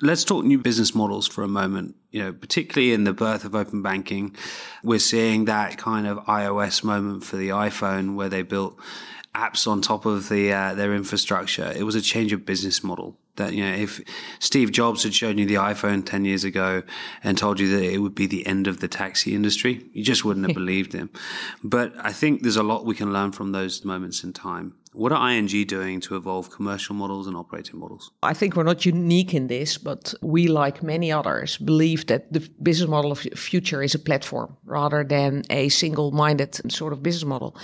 let's 0.00 0.24
talk 0.24 0.44
new 0.44 0.58
business 0.58 0.94
models 0.94 1.26
for 1.26 1.42
a 1.42 1.48
moment 1.48 1.94
you 2.10 2.22
know 2.22 2.32
particularly 2.32 2.92
in 2.92 3.04
the 3.04 3.12
birth 3.12 3.44
of 3.44 3.54
open 3.54 3.82
banking 3.82 4.34
we're 4.82 4.98
seeing 4.98 5.44
that 5.44 5.76
kind 5.76 6.06
of 6.06 6.18
ios 6.26 6.82
moment 6.82 7.24
for 7.24 7.36
the 7.36 7.48
iphone 7.48 8.14
where 8.14 8.28
they 8.28 8.42
built 8.42 8.78
apps 9.34 9.68
on 9.68 9.80
top 9.80 10.06
of 10.06 10.28
the 10.28 10.52
uh, 10.52 10.74
their 10.74 10.94
infrastructure 10.94 11.72
it 11.76 11.82
was 11.82 11.94
a 11.94 12.00
change 12.00 12.32
of 12.32 12.46
business 12.46 12.82
model 12.82 13.16
that 13.38 13.54
you 13.54 13.64
know 13.64 13.74
if 13.74 14.00
Steve 14.38 14.70
Jobs 14.70 15.02
had 15.02 15.14
shown 15.14 15.38
you 15.38 15.46
the 15.46 15.54
iPhone 15.54 16.04
10 16.04 16.24
years 16.24 16.44
ago 16.44 16.82
and 17.24 17.36
told 17.36 17.58
you 17.58 17.68
that 17.70 17.82
it 17.82 17.98
would 17.98 18.14
be 18.14 18.26
the 18.26 18.46
end 18.46 18.66
of 18.66 18.80
the 18.80 18.88
taxi 18.88 19.34
industry 19.34 19.88
you 19.92 20.04
just 20.04 20.24
wouldn't 20.24 20.46
have 20.46 20.54
believed 20.62 20.92
him 20.92 21.10
but 21.64 21.92
I 21.98 22.12
think 22.12 22.42
there's 22.42 22.56
a 22.56 22.62
lot 22.62 22.84
we 22.84 22.94
can 22.94 23.12
learn 23.12 23.32
from 23.32 23.52
those 23.52 23.84
moments 23.84 24.22
in 24.22 24.32
time 24.32 24.74
what 24.98 25.12
are 25.12 25.30
ING 25.30 25.46
doing 25.66 26.00
to 26.00 26.16
evolve 26.16 26.50
commercial 26.50 26.94
models 26.94 27.28
and 27.28 27.36
operating 27.36 27.78
models? 27.78 28.10
I 28.22 28.34
think 28.34 28.56
we're 28.56 28.64
not 28.64 28.84
unique 28.84 29.32
in 29.32 29.46
this, 29.46 29.78
but 29.78 30.12
we, 30.22 30.48
like 30.48 30.82
many 30.82 31.12
others, 31.12 31.56
believe 31.58 32.06
that 32.06 32.32
the 32.32 32.40
business 32.62 32.88
model 32.88 33.12
of 33.12 33.22
the 33.22 33.36
future 33.36 33.82
is 33.82 33.94
a 33.94 33.98
platform 33.98 34.56
rather 34.64 35.04
than 35.04 35.44
a 35.50 35.68
single 35.68 36.10
minded 36.10 36.72
sort 36.72 36.92
of 36.92 37.02
business 37.02 37.24
model. 37.24 37.56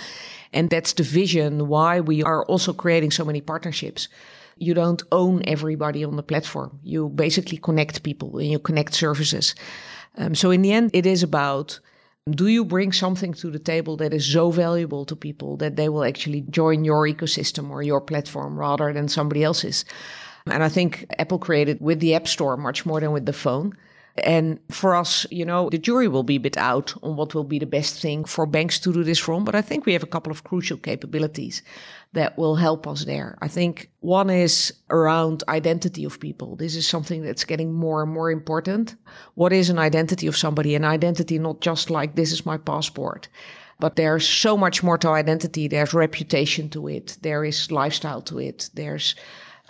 And 0.53 0.69
that's 0.69 0.93
the 0.93 1.03
vision 1.03 1.67
why 1.67 1.99
we 1.99 2.23
are 2.23 2.45
also 2.45 2.71
creating 2.71 3.11
so 3.11 3.25
many 3.25 3.41
partnerships 3.41 4.07
you 4.57 4.73
don't 4.73 5.03
own 5.11 5.41
everybody 5.45 6.03
on 6.03 6.15
the 6.15 6.23
platform. 6.23 6.79
You 6.83 7.09
basically 7.09 7.57
connect 7.57 8.03
people 8.03 8.37
and 8.37 8.49
you 8.49 8.59
connect 8.59 8.93
services. 8.93 9.55
Um, 10.17 10.35
so 10.35 10.51
in 10.51 10.61
the 10.61 10.71
end, 10.71 10.91
it 10.93 11.05
is 11.05 11.23
about 11.23 11.79
do 12.29 12.47
you 12.47 12.65
bring 12.65 12.91
something 12.91 13.33
to 13.35 13.51
the 13.51 13.59
table 13.59 13.97
that 13.97 14.13
is 14.13 14.25
so 14.25 14.49
valuable 14.49 15.05
to 15.05 15.15
people 15.15 15.57
that 15.57 15.75
they 15.75 15.89
will 15.89 16.03
actually 16.03 16.41
join 16.49 16.83
your 16.83 17.03
ecosystem 17.07 17.69
or 17.69 17.83
your 17.83 18.01
platform 18.01 18.57
rather 18.57 18.91
than 18.91 19.07
somebody 19.07 19.43
else's? 19.43 19.85
And 20.47 20.63
I 20.63 20.69
think 20.69 21.05
Apple 21.19 21.37
created 21.37 21.81
with 21.81 21.99
the 21.99 22.15
App 22.15 22.27
Store 22.27 22.57
much 22.57 22.85
more 22.85 22.99
than 22.99 23.11
with 23.11 23.25
the 23.25 23.33
phone. 23.33 23.77
And 24.23 24.59
for 24.71 24.95
us, 24.95 25.27
you 25.29 25.45
know, 25.45 25.69
the 25.69 25.77
jury 25.77 26.07
will 26.07 26.23
be 26.23 26.37
a 26.37 26.39
bit 26.39 26.57
out 26.57 26.93
on 27.03 27.15
what 27.15 27.35
will 27.35 27.43
be 27.43 27.59
the 27.59 27.65
best 27.65 28.01
thing 28.01 28.23
for 28.23 28.45
banks 28.45 28.79
to 28.79 28.93
do 28.93 29.03
this 29.03 29.19
from. 29.19 29.43
But 29.43 29.55
I 29.55 29.61
think 29.61 29.85
we 29.85 29.93
have 29.93 30.03
a 30.03 30.07
couple 30.07 30.31
of 30.31 30.43
crucial 30.43 30.77
capabilities 30.77 31.61
that 32.15 32.37
will 32.37 32.55
help 32.55 32.87
us 32.87 33.05
there. 33.05 33.37
I 33.41 33.47
think 33.47 33.89
one 33.99 34.29
is 34.29 34.73
around 34.89 35.43
identity 35.47 36.03
of 36.03 36.19
people. 36.19 36.55
This 36.55 36.75
is 36.75 36.87
something 36.87 37.21
that's 37.21 37.43
getting 37.43 37.73
more 37.73 38.01
and 38.03 38.11
more 38.11 38.31
important. 38.31 38.95
What 39.35 39.53
is 39.53 39.69
an 39.69 39.77
identity 39.77 40.25
of 40.27 40.35
somebody? 40.37 40.75
An 40.75 40.83
identity 40.83 41.37
not 41.37 41.61
just 41.61 41.89
like 41.89 42.15
this 42.15 42.31
is 42.31 42.45
my 42.45 42.57
passport. 42.57 43.27
But 43.79 43.97
there's 43.97 44.27
so 44.27 44.57
much 44.57 44.81
more 44.81 44.97
to 44.99 45.09
identity. 45.09 45.67
There's 45.67 45.93
reputation 45.93 46.69
to 46.69 46.87
it. 46.87 47.17
There 47.21 47.43
is 47.43 47.71
lifestyle 47.71 48.21
to 48.23 48.39
it. 48.39 48.69
There's 48.73 49.15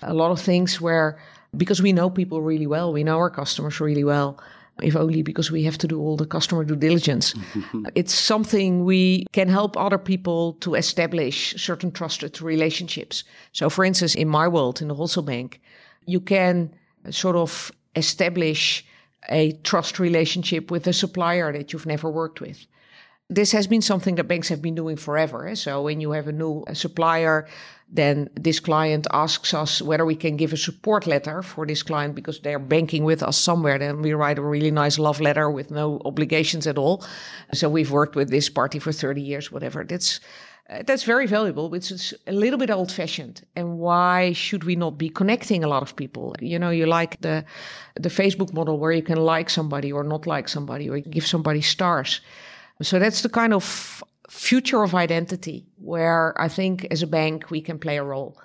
a 0.03 0.13
lot 0.13 0.31
of 0.31 0.39
things 0.39 0.79
where 0.79 1.19
because 1.57 1.81
we 1.81 1.93
know 1.93 2.09
people 2.09 2.41
really 2.41 2.67
well, 2.67 2.93
we 2.93 3.03
know 3.03 3.17
our 3.17 3.29
customers 3.29 3.79
really 3.79 4.03
well, 4.03 4.39
if 4.81 4.95
only 4.95 5.21
because 5.21 5.51
we 5.51 5.63
have 5.63 5.77
to 5.77 5.87
do 5.87 5.99
all 5.99 6.17
the 6.17 6.25
customer 6.25 6.63
due 6.63 6.75
diligence. 6.75 7.33
it's 7.95 8.13
something 8.13 8.83
we 8.83 9.25
can 9.31 9.47
help 9.47 9.77
other 9.77 9.97
people 9.97 10.53
to 10.53 10.75
establish 10.75 11.55
certain 11.55 11.91
trusted 11.91 12.41
relationships. 12.41 13.23
So, 13.53 13.69
for 13.69 13.85
instance, 13.85 14.15
in 14.15 14.27
my 14.27 14.47
world, 14.47 14.81
in 14.81 14.89
the 14.89 14.95
wholesale 14.95 15.23
bank, 15.23 15.61
you 16.05 16.19
can 16.19 16.73
sort 17.09 17.35
of 17.35 17.71
establish 17.95 18.85
a 19.29 19.53
trust 19.63 19.99
relationship 19.99 20.69
with 20.69 20.87
a 20.87 20.93
supplier 20.93 21.51
that 21.53 21.73
you've 21.73 21.85
never 21.85 22.09
worked 22.09 22.41
with. 22.41 22.67
This 23.29 23.51
has 23.53 23.65
been 23.65 23.81
something 23.81 24.15
that 24.15 24.25
banks 24.25 24.49
have 24.49 24.61
been 24.61 24.75
doing 24.75 24.97
forever. 24.97 25.55
So 25.55 25.81
when 25.81 25.99
you 25.99 26.11
have 26.11 26.27
a 26.27 26.31
new 26.31 26.63
supplier, 26.73 27.47
then 27.87 28.29
this 28.35 28.59
client 28.59 29.05
asks 29.13 29.53
us 29.53 29.81
whether 29.81 30.05
we 30.05 30.15
can 30.15 30.37
give 30.37 30.51
a 30.51 30.57
support 30.57 31.05
letter 31.05 31.41
for 31.41 31.65
this 31.65 31.83
client 31.83 32.15
because 32.15 32.39
they're 32.39 32.59
banking 32.59 33.03
with 33.03 33.21
us 33.21 33.37
somewhere. 33.37 33.77
Then 33.77 34.01
we 34.01 34.13
write 34.13 34.39
a 34.39 34.41
really 34.41 34.71
nice 34.71 34.97
love 34.97 35.21
letter 35.21 35.49
with 35.49 35.71
no 35.71 36.01
obligations 36.03 36.65
at 36.67 36.77
all. 36.77 37.05
So 37.53 37.69
we've 37.69 37.91
worked 37.91 38.15
with 38.15 38.29
this 38.29 38.49
party 38.49 38.79
for 38.79 38.91
30 38.91 39.21
years, 39.21 39.51
whatever. 39.51 39.83
That's 39.83 40.19
uh, 40.67 40.81
that's 40.87 41.03
very 41.03 41.27
valuable, 41.27 41.69
which 41.69 41.91
is 41.91 42.13
a 42.25 42.31
little 42.31 42.57
bit 42.57 42.71
old 42.71 42.91
fashioned. 42.91 43.45
And 43.55 43.77
why 43.77 44.33
should 44.33 44.63
we 44.63 44.75
not 44.75 44.97
be 44.97 45.09
connecting 45.09 45.63
a 45.63 45.67
lot 45.67 45.83
of 45.83 45.95
people? 45.95 46.35
You 46.39 46.57
know, 46.57 46.71
you 46.71 46.87
like 46.87 47.21
the 47.21 47.45
the 47.93 48.09
Facebook 48.09 48.51
model 48.51 48.79
where 48.79 48.91
you 48.91 49.03
can 49.03 49.17
like 49.17 49.51
somebody 49.51 49.91
or 49.91 50.03
not 50.03 50.25
like 50.25 50.49
somebody 50.49 50.89
or 50.89 50.99
give 50.99 51.27
somebody 51.27 51.61
stars. 51.61 52.21
So 52.81 52.97
that's 52.97 53.21
the 53.21 53.29
kind 53.29 53.53
of 53.53 54.03
future 54.29 54.83
of 54.83 54.95
identity 54.95 55.65
where 55.77 56.39
I 56.41 56.47
think 56.47 56.87
as 56.91 57.03
a 57.03 57.07
bank 57.07 57.51
we 57.51 57.61
can 57.61 57.79
play 57.79 57.97
a 57.97 58.03
role. 58.03 58.37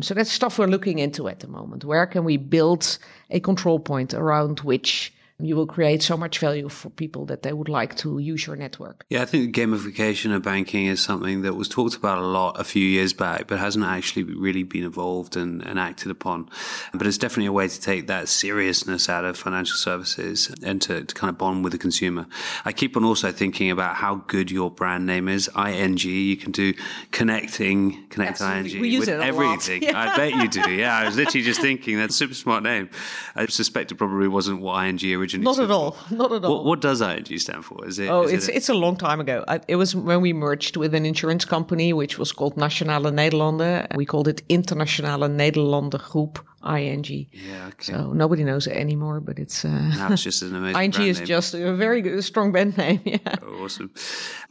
So 0.00 0.14
that's 0.14 0.30
stuff 0.30 0.58
we're 0.58 0.66
looking 0.66 0.98
into 0.98 1.28
at 1.28 1.40
the 1.40 1.48
moment. 1.48 1.84
Where 1.84 2.06
can 2.06 2.24
we 2.24 2.36
build 2.36 2.98
a 3.30 3.40
control 3.40 3.80
point 3.80 4.14
around 4.14 4.60
which 4.60 5.12
you 5.40 5.54
will 5.54 5.66
create 5.66 6.02
so 6.02 6.16
much 6.16 6.40
value 6.40 6.68
for 6.68 6.90
people 6.90 7.24
that 7.26 7.42
they 7.42 7.52
would 7.52 7.68
like 7.68 7.96
to 7.96 8.18
use 8.18 8.44
your 8.44 8.56
network. 8.56 9.04
Yeah, 9.08 9.22
I 9.22 9.24
think 9.24 9.54
gamification 9.54 10.34
of 10.34 10.42
banking 10.42 10.86
is 10.86 11.00
something 11.00 11.42
that 11.42 11.54
was 11.54 11.68
talked 11.68 11.94
about 11.94 12.18
a 12.18 12.26
lot 12.26 12.58
a 12.58 12.64
few 12.64 12.84
years 12.84 13.12
back, 13.12 13.46
but 13.46 13.60
hasn't 13.60 13.84
actually 13.84 14.24
really 14.24 14.64
been 14.64 14.82
evolved 14.82 15.36
and, 15.36 15.62
and 15.62 15.78
acted 15.78 16.10
upon. 16.10 16.50
But 16.92 17.06
it's 17.06 17.18
definitely 17.18 17.46
a 17.46 17.52
way 17.52 17.68
to 17.68 17.80
take 17.80 18.08
that 18.08 18.28
seriousness 18.28 19.08
out 19.08 19.24
of 19.24 19.38
financial 19.38 19.76
services 19.76 20.52
and 20.64 20.82
to, 20.82 21.04
to 21.04 21.14
kind 21.14 21.30
of 21.30 21.38
bond 21.38 21.62
with 21.62 21.72
the 21.72 21.78
consumer. 21.78 22.26
I 22.64 22.72
keep 22.72 22.96
on 22.96 23.04
also 23.04 23.30
thinking 23.30 23.70
about 23.70 23.94
how 23.94 24.16
good 24.26 24.50
your 24.50 24.72
brand 24.72 25.06
name 25.06 25.28
is. 25.28 25.48
ING, 25.56 25.98
you 25.98 26.36
can 26.36 26.50
do 26.50 26.74
connecting, 27.12 28.08
connect 28.08 28.40
Absolutely. 28.40 28.72
ING 28.72 28.80
we 28.80 28.88
use 28.88 29.00
with 29.06 29.10
it 29.10 29.20
everything. 29.20 29.84
Yeah. 29.84 29.92
I 30.12 30.16
bet 30.16 30.34
you 30.34 30.48
do. 30.48 30.72
Yeah, 30.72 30.96
I 30.96 31.04
was 31.06 31.16
literally 31.16 31.44
just 31.44 31.60
thinking 31.60 31.96
that's 31.96 32.14
a 32.14 32.18
super 32.18 32.34
smart 32.34 32.64
name. 32.64 32.90
I 33.36 33.46
suspect 33.46 33.92
it 33.92 33.94
probably 33.94 34.26
wasn't 34.26 34.60
what 34.60 34.84
ING 34.84 34.98
originally 35.14 35.27
originally? 35.28 35.44
Not 35.44 35.58
at 35.58 35.70
all. 35.70 35.96
Not 36.10 36.32
at 36.32 36.44
all. 36.44 36.56
What, 36.56 36.64
what, 36.64 36.80
does 36.80 37.00
ING 37.00 37.38
stand 37.38 37.64
for? 37.64 37.86
Is 37.86 37.98
it? 37.98 38.08
Oh, 38.08 38.22
is 38.22 38.32
it's 38.32 38.48
it 38.48 38.52
a- 38.52 38.56
it's 38.56 38.68
a 38.68 38.74
long 38.74 38.96
time 38.96 39.20
ago. 39.20 39.44
I, 39.48 39.60
it 39.68 39.76
was 39.76 39.94
when 39.94 40.20
we 40.20 40.32
merged 40.32 40.76
with 40.76 40.94
an 40.94 41.04
insurance 41.06 41.44
company, 41.44 41.92
which 41.92 42.18
was 42.18 42.32
called 42.32 42.56
Nationale 42.56 43.02
Nederlanden. 43.02 43.94
We 43.96 44.06
called 44.06 44.28
it 44.28 44.42
Internationale 44.48 45.20
Nederlanden 45.28 46.00
Groep. 46.00 46.38
ING. 46.64 47.04
Yeah, 47.32 47.68
okay. 47.68 47.92
So 47.92 48.12
nobody 48.12 48.42
knows 48.42 48.66
it 48.66 48.76
anymore, 48.76 49.20
but 49.20 49.38
it's 49.38 49.64
uh, 49.64 50.08
it's 50.10 50.22
just 50.22 50.42
an 50.42 50.54
amazing. 50.54 50.82
ING 50.82 51.08
is 51.08 51.18
name. 51.18 51.26
just 51.26 51.54
a 51.54 51.74
very 51.74 52.02
good, 52.02 52.22
strong 52.24 52.52
band 52.52 52.76
name. 52.76 53.00
Yeah. 53.08 53.36
Awesome. 53.60 53.90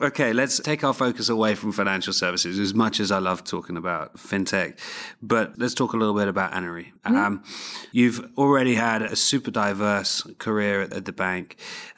Okay, 0.02 0.34
let's 0.34 0.60
take 0.60 0.84
our 0.84 0.94
focus 0.94 1.30
away 1.30 1.54
from 1.54 1.72
financial 1.72 2.12
services. 2.12 2.60
As 2.60 2.74
much 2.74 3.00
as 3.00 3.12
I 3.12 3.20
love 3.20 3.44
talking 3.44 3.78
about 3.78 4.18
fintech, 4.18 4.80
but 5.22 5.58
let's 5.58 5.74
talk 5.74 5.94
a 5.94 5.98
little 5.98 6.16
bit 6.16 6.28
about 6.28 6.54
Annerie. 6.54 6.94
Mm-hmm. 7.06 7.16
Um, 7.16 7.44
you've 7.92 8.32
already 8.38 8.76
had 8.76 9.02
a 9.02 9.16
super 9.16 9.52
diverse 9.52 10.24
career 10.40 10.82
at, 10.82 10.94
at, 10.94 11.06
the 11.06 11.12
bank, 11.12 11.58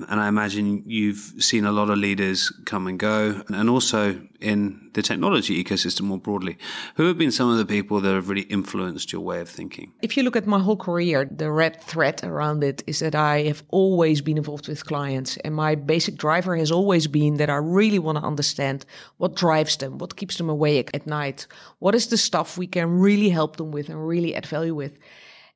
and 0.10 0.19
I 0.19 0.28
imagine 0.28 0.84
you've 0.86 1.34
seen 1.39 1.65
a 1.65 1.72
lot 1.72 1.89
of 1.89 1.98
leaders 1.98 2.52
come 2.65 2.88
and 2.88 3.00
go, 3.00 3.41
and 3.48 3.69
also 3.69 4.22
in 4.39 4.89
the 4.93 5.02
technology 5.02 5.63
ecosystem 5.63 6.02
more 6.02 6.17
broadly. 6.17 6.58
Who 6.95 7.08
have 7.08 7.17
been 7.17 7.32
some 7.32 7.50
of 7.50 7.58
the 7.58 7.65
people 7.65 8.02
that 8.02 8.13
have 8.13 8.30
really 8.30 8.43
influenced 8.43 9.12
your 9.12 9.22
way 9.22 9.41
of 9.41 9.50
thinking? 9.50 9.93
If 10.01 10.15
you 10.15 10.23
look 10.23 10.38
at 10.38 10.47
my 10.47 10.59
whole 10.59 10.77
career, 10.77 11.25
the 11.29 11.51
red 11.51 11.81
thread 11.81 12.23
around 12.23 12.63
it 12.63 12.81
is 12.88 12.99
that 12.99 13.15
I 13.15 13.41
have 13.43 13.63
always 13.67 14.21
been 14.21 14.38
involved 14.38 14.69
with 14.69 14.85
clients. 14.85 15.35
And 15.43 15.53
my 15.53 15.75
basic 15.75 16.15
driver 16.15 16.55
has 16.55 16.71
always 16.71 17.07
been 17.07 17.35
that 17.35 17.49
I 17.49 17.57
really 17.57 17.99
want 17.99 18.17
to 18.17 18.23
understand 18.23 18.85
what 19.17 19.35
drives 19.35 19.75
them, 19.75 19.97
what 19.97 20.15
keeps 20.15 20.38
them 20.38 20.49
awake 20.49 20.89
at 20.93 21.05
night, 21.05 21.47
what 21.79 21.95
is 21.95 22.07
the 22.07 22.17
stuff 22.17 22.57
we 22.57 22.65
can 22.65 22.99
really 23.01 23.27
help 23.27 23.57
them 23.57 23.71
with 23.71 23.89
and 23.89 24.07
really 24.07 24.33
add 24.33 24.45
value 24.45 24.73
with. 24.73 24.97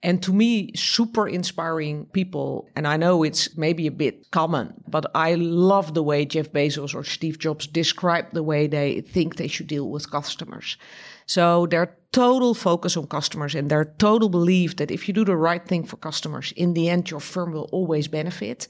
And 0.03 0.21
to 0.23 0.33
me, 0.33 0.71
super 0.75 1.27
inspiring 1.27 2.05
people. 2.07 2.67
And 2.75 2.85
I 2.85 2.97
know 2.97 3.23
it's 3.23 3.57
maybe 3.57 3.87
a 3.87 3.91
bit 3.91 4.29
common, 4.31 4.73
but 4.87 5.09
I 5.15 5.35
love 5.35 5.93
the 5.93 6.03
way 6.03 6.25
Jeff 6.25 6.51
Bezos 6.51 6.93
or 6.93 7.05
Steve 7.05 7.39
Jobs 7.39 7.65
describe 7.65 8.31
the 8.33 8.43
way 8.43 8.67
they 8.67 8.99
think 9.01 9.37
they 9.37 9.47
should 9.47 9.67
deal 9.67 9.89
with 9.89 10.11
customers. 10.11 10.77
So 11.25 11.67
their 11.67 11.95
total 12.11 12.53
focus 12.53 12.97
on 12.97 13.07
customers 13.07 13.55
and 13.55 13.71
their 13.71 13.85
total 13.85 14.27
belief 14.27 14.75
that 14.75 14.91
if 14.91 15.07
you 15.07 15.13
do 15.13 15.23
the 15.23 15.37
right 15.37 15.65
thing 15.65 15.85
for 15.85 15.95
customers, 15.95 16.51
in 16.57 16.73
the 16.73 16.89
end, 16.89 17.09
your 17.09 17.21
firm 17.21 17.53
will 17.53 17.69
always 17.71 18.09
benefit 18.09 18.67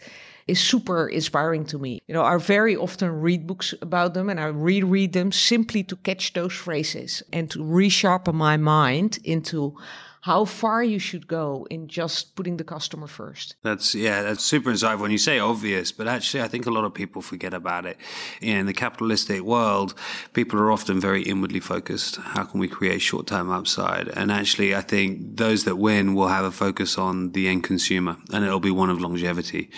is 0.47 0.59
super 0.59 1.07
inspiring 1.07 1.65
to 1.65 1.79
me. 1.79 2.01
You 2.07 2.13
know, 2.13 2.23
I 2.23 2.37
very 2.37 2.75
often 2.75 3.21
read 3.21 3.47
books 3.47 3.73
about 3.81 4.13
them 4.13 4.29
and 4.29 4.39
I 4.39 4.47
reread 4.47 5.13
them 5.13 5.31
simply 5.31 5.83
to 5.83 5.95
catch 5.95 6.33
those 6.33 6.53
phrases 6.53 7.23
and 7.31 7.49
to 7.51 7.59
resharpen 7.59 8.33
my 8.33 8.57
mind 8.57 9.19
into 9.23 9.77
how 10.23 10.45
far 10.45 10.81
you 10.81 10.99
should 10.99 11.27
go 11.27 11.67
in 11.69 11.85
just 11.89 12.33
putting 12.33 12.55
the 12.55 12.63
customer 12.63 13.07
first. 13.07 13.57
That's 13.61 13.93
yeah, 13.93 14.21
that's 14.21 14.41
super 14.41 14.71
insightful. 14.71 15.01
When 15.01 15.11
you 15.11 15.17
say 15.17 15.37
obvious, 15.37 15.91
but 15.91 16.07
actually, 16.07 16.41
I 16.41 16.47
think 16.47 16.65
a 16.65 16.71
lot 16.71 16.85
of 16.85 16.93
people 16.93 17.21
forget 17.21 17.53
about 17.53 17.85
it. 17.85 17.97
In 18.39 18.65
the 18.65 18.73
capitalistic 18.73 19.41
world, 19.41 19.93
people 20.31 20.61
are 20.61 20.71
often 20.71 20.97
very 21.01 21.23
inwardly 21.23 21.59
focused. 21.59 22.15
How 22.15 22.45
can 22.45 22.61
we 22.61 22.69
create 22.69 23.01
short-term 23.01 23.51
upside? 23.51 24.07
And 24.07 24.31
actually, 24.31 24.73
I 24.73 24.79
think 24.79 25.35
those 25.35 25.65
that 25.65 25.75
win 25.75 26.13
will 26.13 26.29
have 26.29 26.45
a 26.45 26.51
focus 26.51 26.97
on 26.97 27.33
the 27.33 27.49
end 27.49 27.65
consumer, 27.65 28.15
and 28.31 28.45
it'll 28.45 28.61
be 28.61 28.71
one 28.71 28.89
of 28.89 29.01
longevity. 29.01 29.69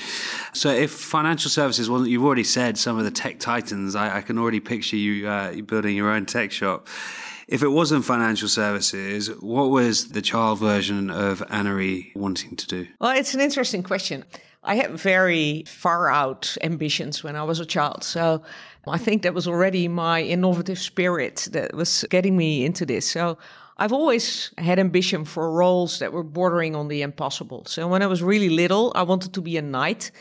So, 0.53 0.69
if 0.69 0.91
financial 0.91 1.49
services 1.49 1.89
wasn't, 1.89 2.12
you've 2.12 2.23
already 2.23 2.43
said 2.43 2.77
some 2.77 2.99
of 2.99 3.03
the 3.03 3.10
tech 3.10 3.39
titans. 3.39 3.95
I, 3.95 4.17
I 4.17 4.21
can 4.21 4.38
already 4.38 4.60
picture 4.60 4.95
you 4.95 5.27
uh, 5.27 5.53
building 5.62 5.95
your 5.95 6.12
own 6.12 6.27
tech 6.27 6.51
shop. 6.51 6.88
If 7.47 7.62
it 7.62 7.69
wasn't 7.69 8.05
financial 8.05 8.47
services, 8.47 9.29
what 9.39 9.69
was 9.69 10.10
the 10.10 10.21
child 10.21 10.60
version 10.60 11.10
of 11.12 11.43
Annerie 11.49 12.12
wanting 12.15 12.55
to 12.55 12.67
do? 12.67 12.88
Well, 12.99 13.15
it's 13.15 13.34
an 13.34 13.41
interesting 13.41 13.84
question. 13.84 14.25
I 14.63 14.75
had 14.75 14.91
very 14.97 15.63
far 15.67 16.10
out 16.10 16.58
ambitions 16.62 17.23
when 17.23 17.36
I 17.36 17.43
was 17.43 17.60
a 17.60 17.65
child. 17.65 18.03
So 18.03 18.41
I 18.88 18.97
think 18.97 19.21
that 19.21 19.34
was 19.34 19.47
already 19.47 19.88
my 19.88 20.21
innovative 20.21 20.79
spirit 20.79 21.47
that 21.51 21.75
was 21.75 22.03
getting 22.10 22.36
me 22.36 22.65
into 22.65 22.86
this. 22.86 23.10
So 23.10 23.38
I've 23.77 23.93
always 23.93 24.51
had 24.58 24.79
ambition 24.79 25.25
for 25.25 25.51
roles 25.51 25.99
that 25.99 26.13
were 26.13 26.23
bordering 26.23 26.75
on 26.75 26.88
the 26.88 27.03
impossible. 27.03 27.65
So 27.65 27.88
when 27.88 28.01
I 28.01 28.08
was 28.08 28.23
really 28.23 28.49
little, 28.49 28.91
I 28.95 29.03
wanted 29.03 29.34
to 29.34 29.41
be 29.41 29.58
a 29.58 29.62
knight. 29.62 30.12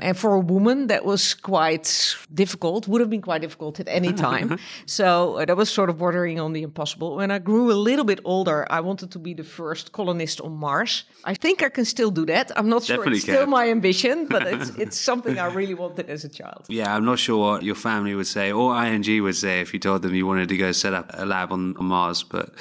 And 0.00 0.16
for 0.16 0.34
a 0.34 0.40
woman, 0.40 0.86
that 0.88 1.04
was 1.04 1.34
quite 1.34 2.16
difficult, 2.32 2.88
would 2.88 3.00
have 3.00 3.10
been 3.10 3.22
quite 3.22 3.42
difficult 3.42 3.80
at 3.80 3.88
any 3.88 4.12
time. 4.12 4.58
so 4.86 5.36
uh, 5.36 5.44
that 5.44 5.56
was 5.56 5.70
sort 5.70 5.90
of 5.90 5.98
bordering 5.98 6.40
on 6.40 6.52
the 6.52 6.62
impossible. 6.62 7.16
When 7.16 7.30
I 7.30 7.38
grew 7.38 7.70
a 7.70 7.78
little 7.88 8.04
bit 8.04 8.20
older, 8.24 8.66
I 8.70 8.80
wanted 8.80 9.10
to 9.12 9.18
be 9.18 9.34
the 9.34 9.44
first 9.44 9.92
colonist 9.92 10.40
on 10.40 10.52
Mars. 10.56 11.04
I 11.24 11.34
think 11.34 11.62
I 11.62 11.68
can 11.68 11.84
still 11.84 12.10
do 12.10 12.26
that. 12.26 12.50
I'm 12.56 12.68
not 12.68 12.82
Definitely 12.82 13.04
sure 13.04 13.12
it's 13.14 13.24
can. 13.24 13.34
still 13.34 13.46
my 13.46 13.68
ambition, 13.70 14.26
but 14.26 14.46
it's, 14.46 14.70
it's 14.82 14.98
something 14.98 15.38
I 15.38 15.46
really 15.52 15.74
wanted 15.74 16.08
as 16.08 16.24
a 16.24 16.28
child. 16.28 16.66
Yeah, 16.68 16.94
I'm 16.94 17.04
not 17.04 17.18
sure 17.18 17.38
what 17.38 17.62
your 17.62 17.74
family 17.74 18.14
would 18.14 18.26
say 18.26 18.52
or 18.52 18.76
ING 18.84 19.22
would 19.22 19.36
say 19.36 19.60
if 19.60 19.72
you 19.72 19.78
told 19.78 20.02
them 20.02 20.14
you 20.14 20.26
wanted 20.26 20.48
to 20.48 20.56
go 20.56 20.72
set 20.72 20.94
up 20.94 21.10
a 21.14 21.24
lab 21.26 21.52
on, 21.52 21.76
on 21.76 21.86
Mars. 21.86 22.22
But 22.22 22.52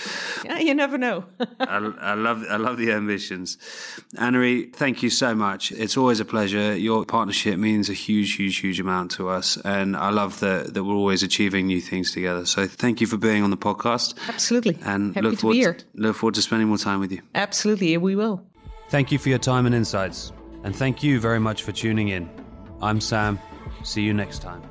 Yeah, 0.45 0.59
you 0.59 0.73
never 0.75 0.97
know. 0.97 1.25
I, 1.59 1.77
I 1.99 2.13
love 2.13 2.43
I 2.49 2.57
love 2.57 2.77
the 2.77 2.91
ambitions. 2.91 3.57
Annerie, 4.17 4.73
thank 4.75 5.01
you 5.03 5.09
so 5.09 5.33
much. 5.35 5.71
It's 5.71 5.97
always 5.97 6.19
a 6.19 6.25
pleasure. 6.25 6.75
Your 6.75 7.05
partnership 7.21 7.59
means 7.59 7.87
a 7.87 7.93
huge, 7.93 8.35
huge, 8.35 8.57
huge 8.57 8.79
amount 8.79 9.11
to 9.11 9.29
us, 9.29 9.55
and 9.63 9.95
I 9.95 10.09
love 10.09 10.39
that 10.39 10.73
that 10.73 10.83
we're 10.83 10.95
always 10.95 11.21
achieving 11.21 11.67
new 11.67 11.79
things 11.79 12.11
together. 12.11 12.47
So 12.47 12.65
thank 12.65 12.99
you 12.99 13.05
for 13.05 13.17
being 13.17 13.43
on 13.43 13.51
the 13.51 13.57
podcast. 13.69 14.07
Absolutely. 14.27 14.75
And 14.83 15.13
Happy 15.13 15.25
look 15.27 15.35
to 15.35 15.41
forward 15.41 15.53
be 15.53 15.59
here. 15.59 15.77
look 15.93 16.15
forward 16.15 16.33
to 16.35 16.41
spending 16.41 16.67
more 16.67 16.79
time 16.79 16.99
with 16.99 17.11
you. 17.11 17.21
Absolutely, 17.35 17.95
we 17.97 18.15
will. 18.15 18.37
Thank 18.89 19.11
you 19.11 19.19
for 19.19 19.29
your 19.29 19.37
time 19.51 19.67
and 19.67 19.75
insights, 19.75 20.31
and 20.63 20.75
thank 20.75 21.03
you 21.03 21.19
very 21.19 21.39
much 21.39 21.61
for 21.61 21.71
tuning 21.71 22.07
in. 22.07 22.27
I'm 22.81 22.99
Sam. 22.99 23.37
See 23.83 24.01
you 24.01 24.13
next 24.15 24.39
time. 24.41 24.70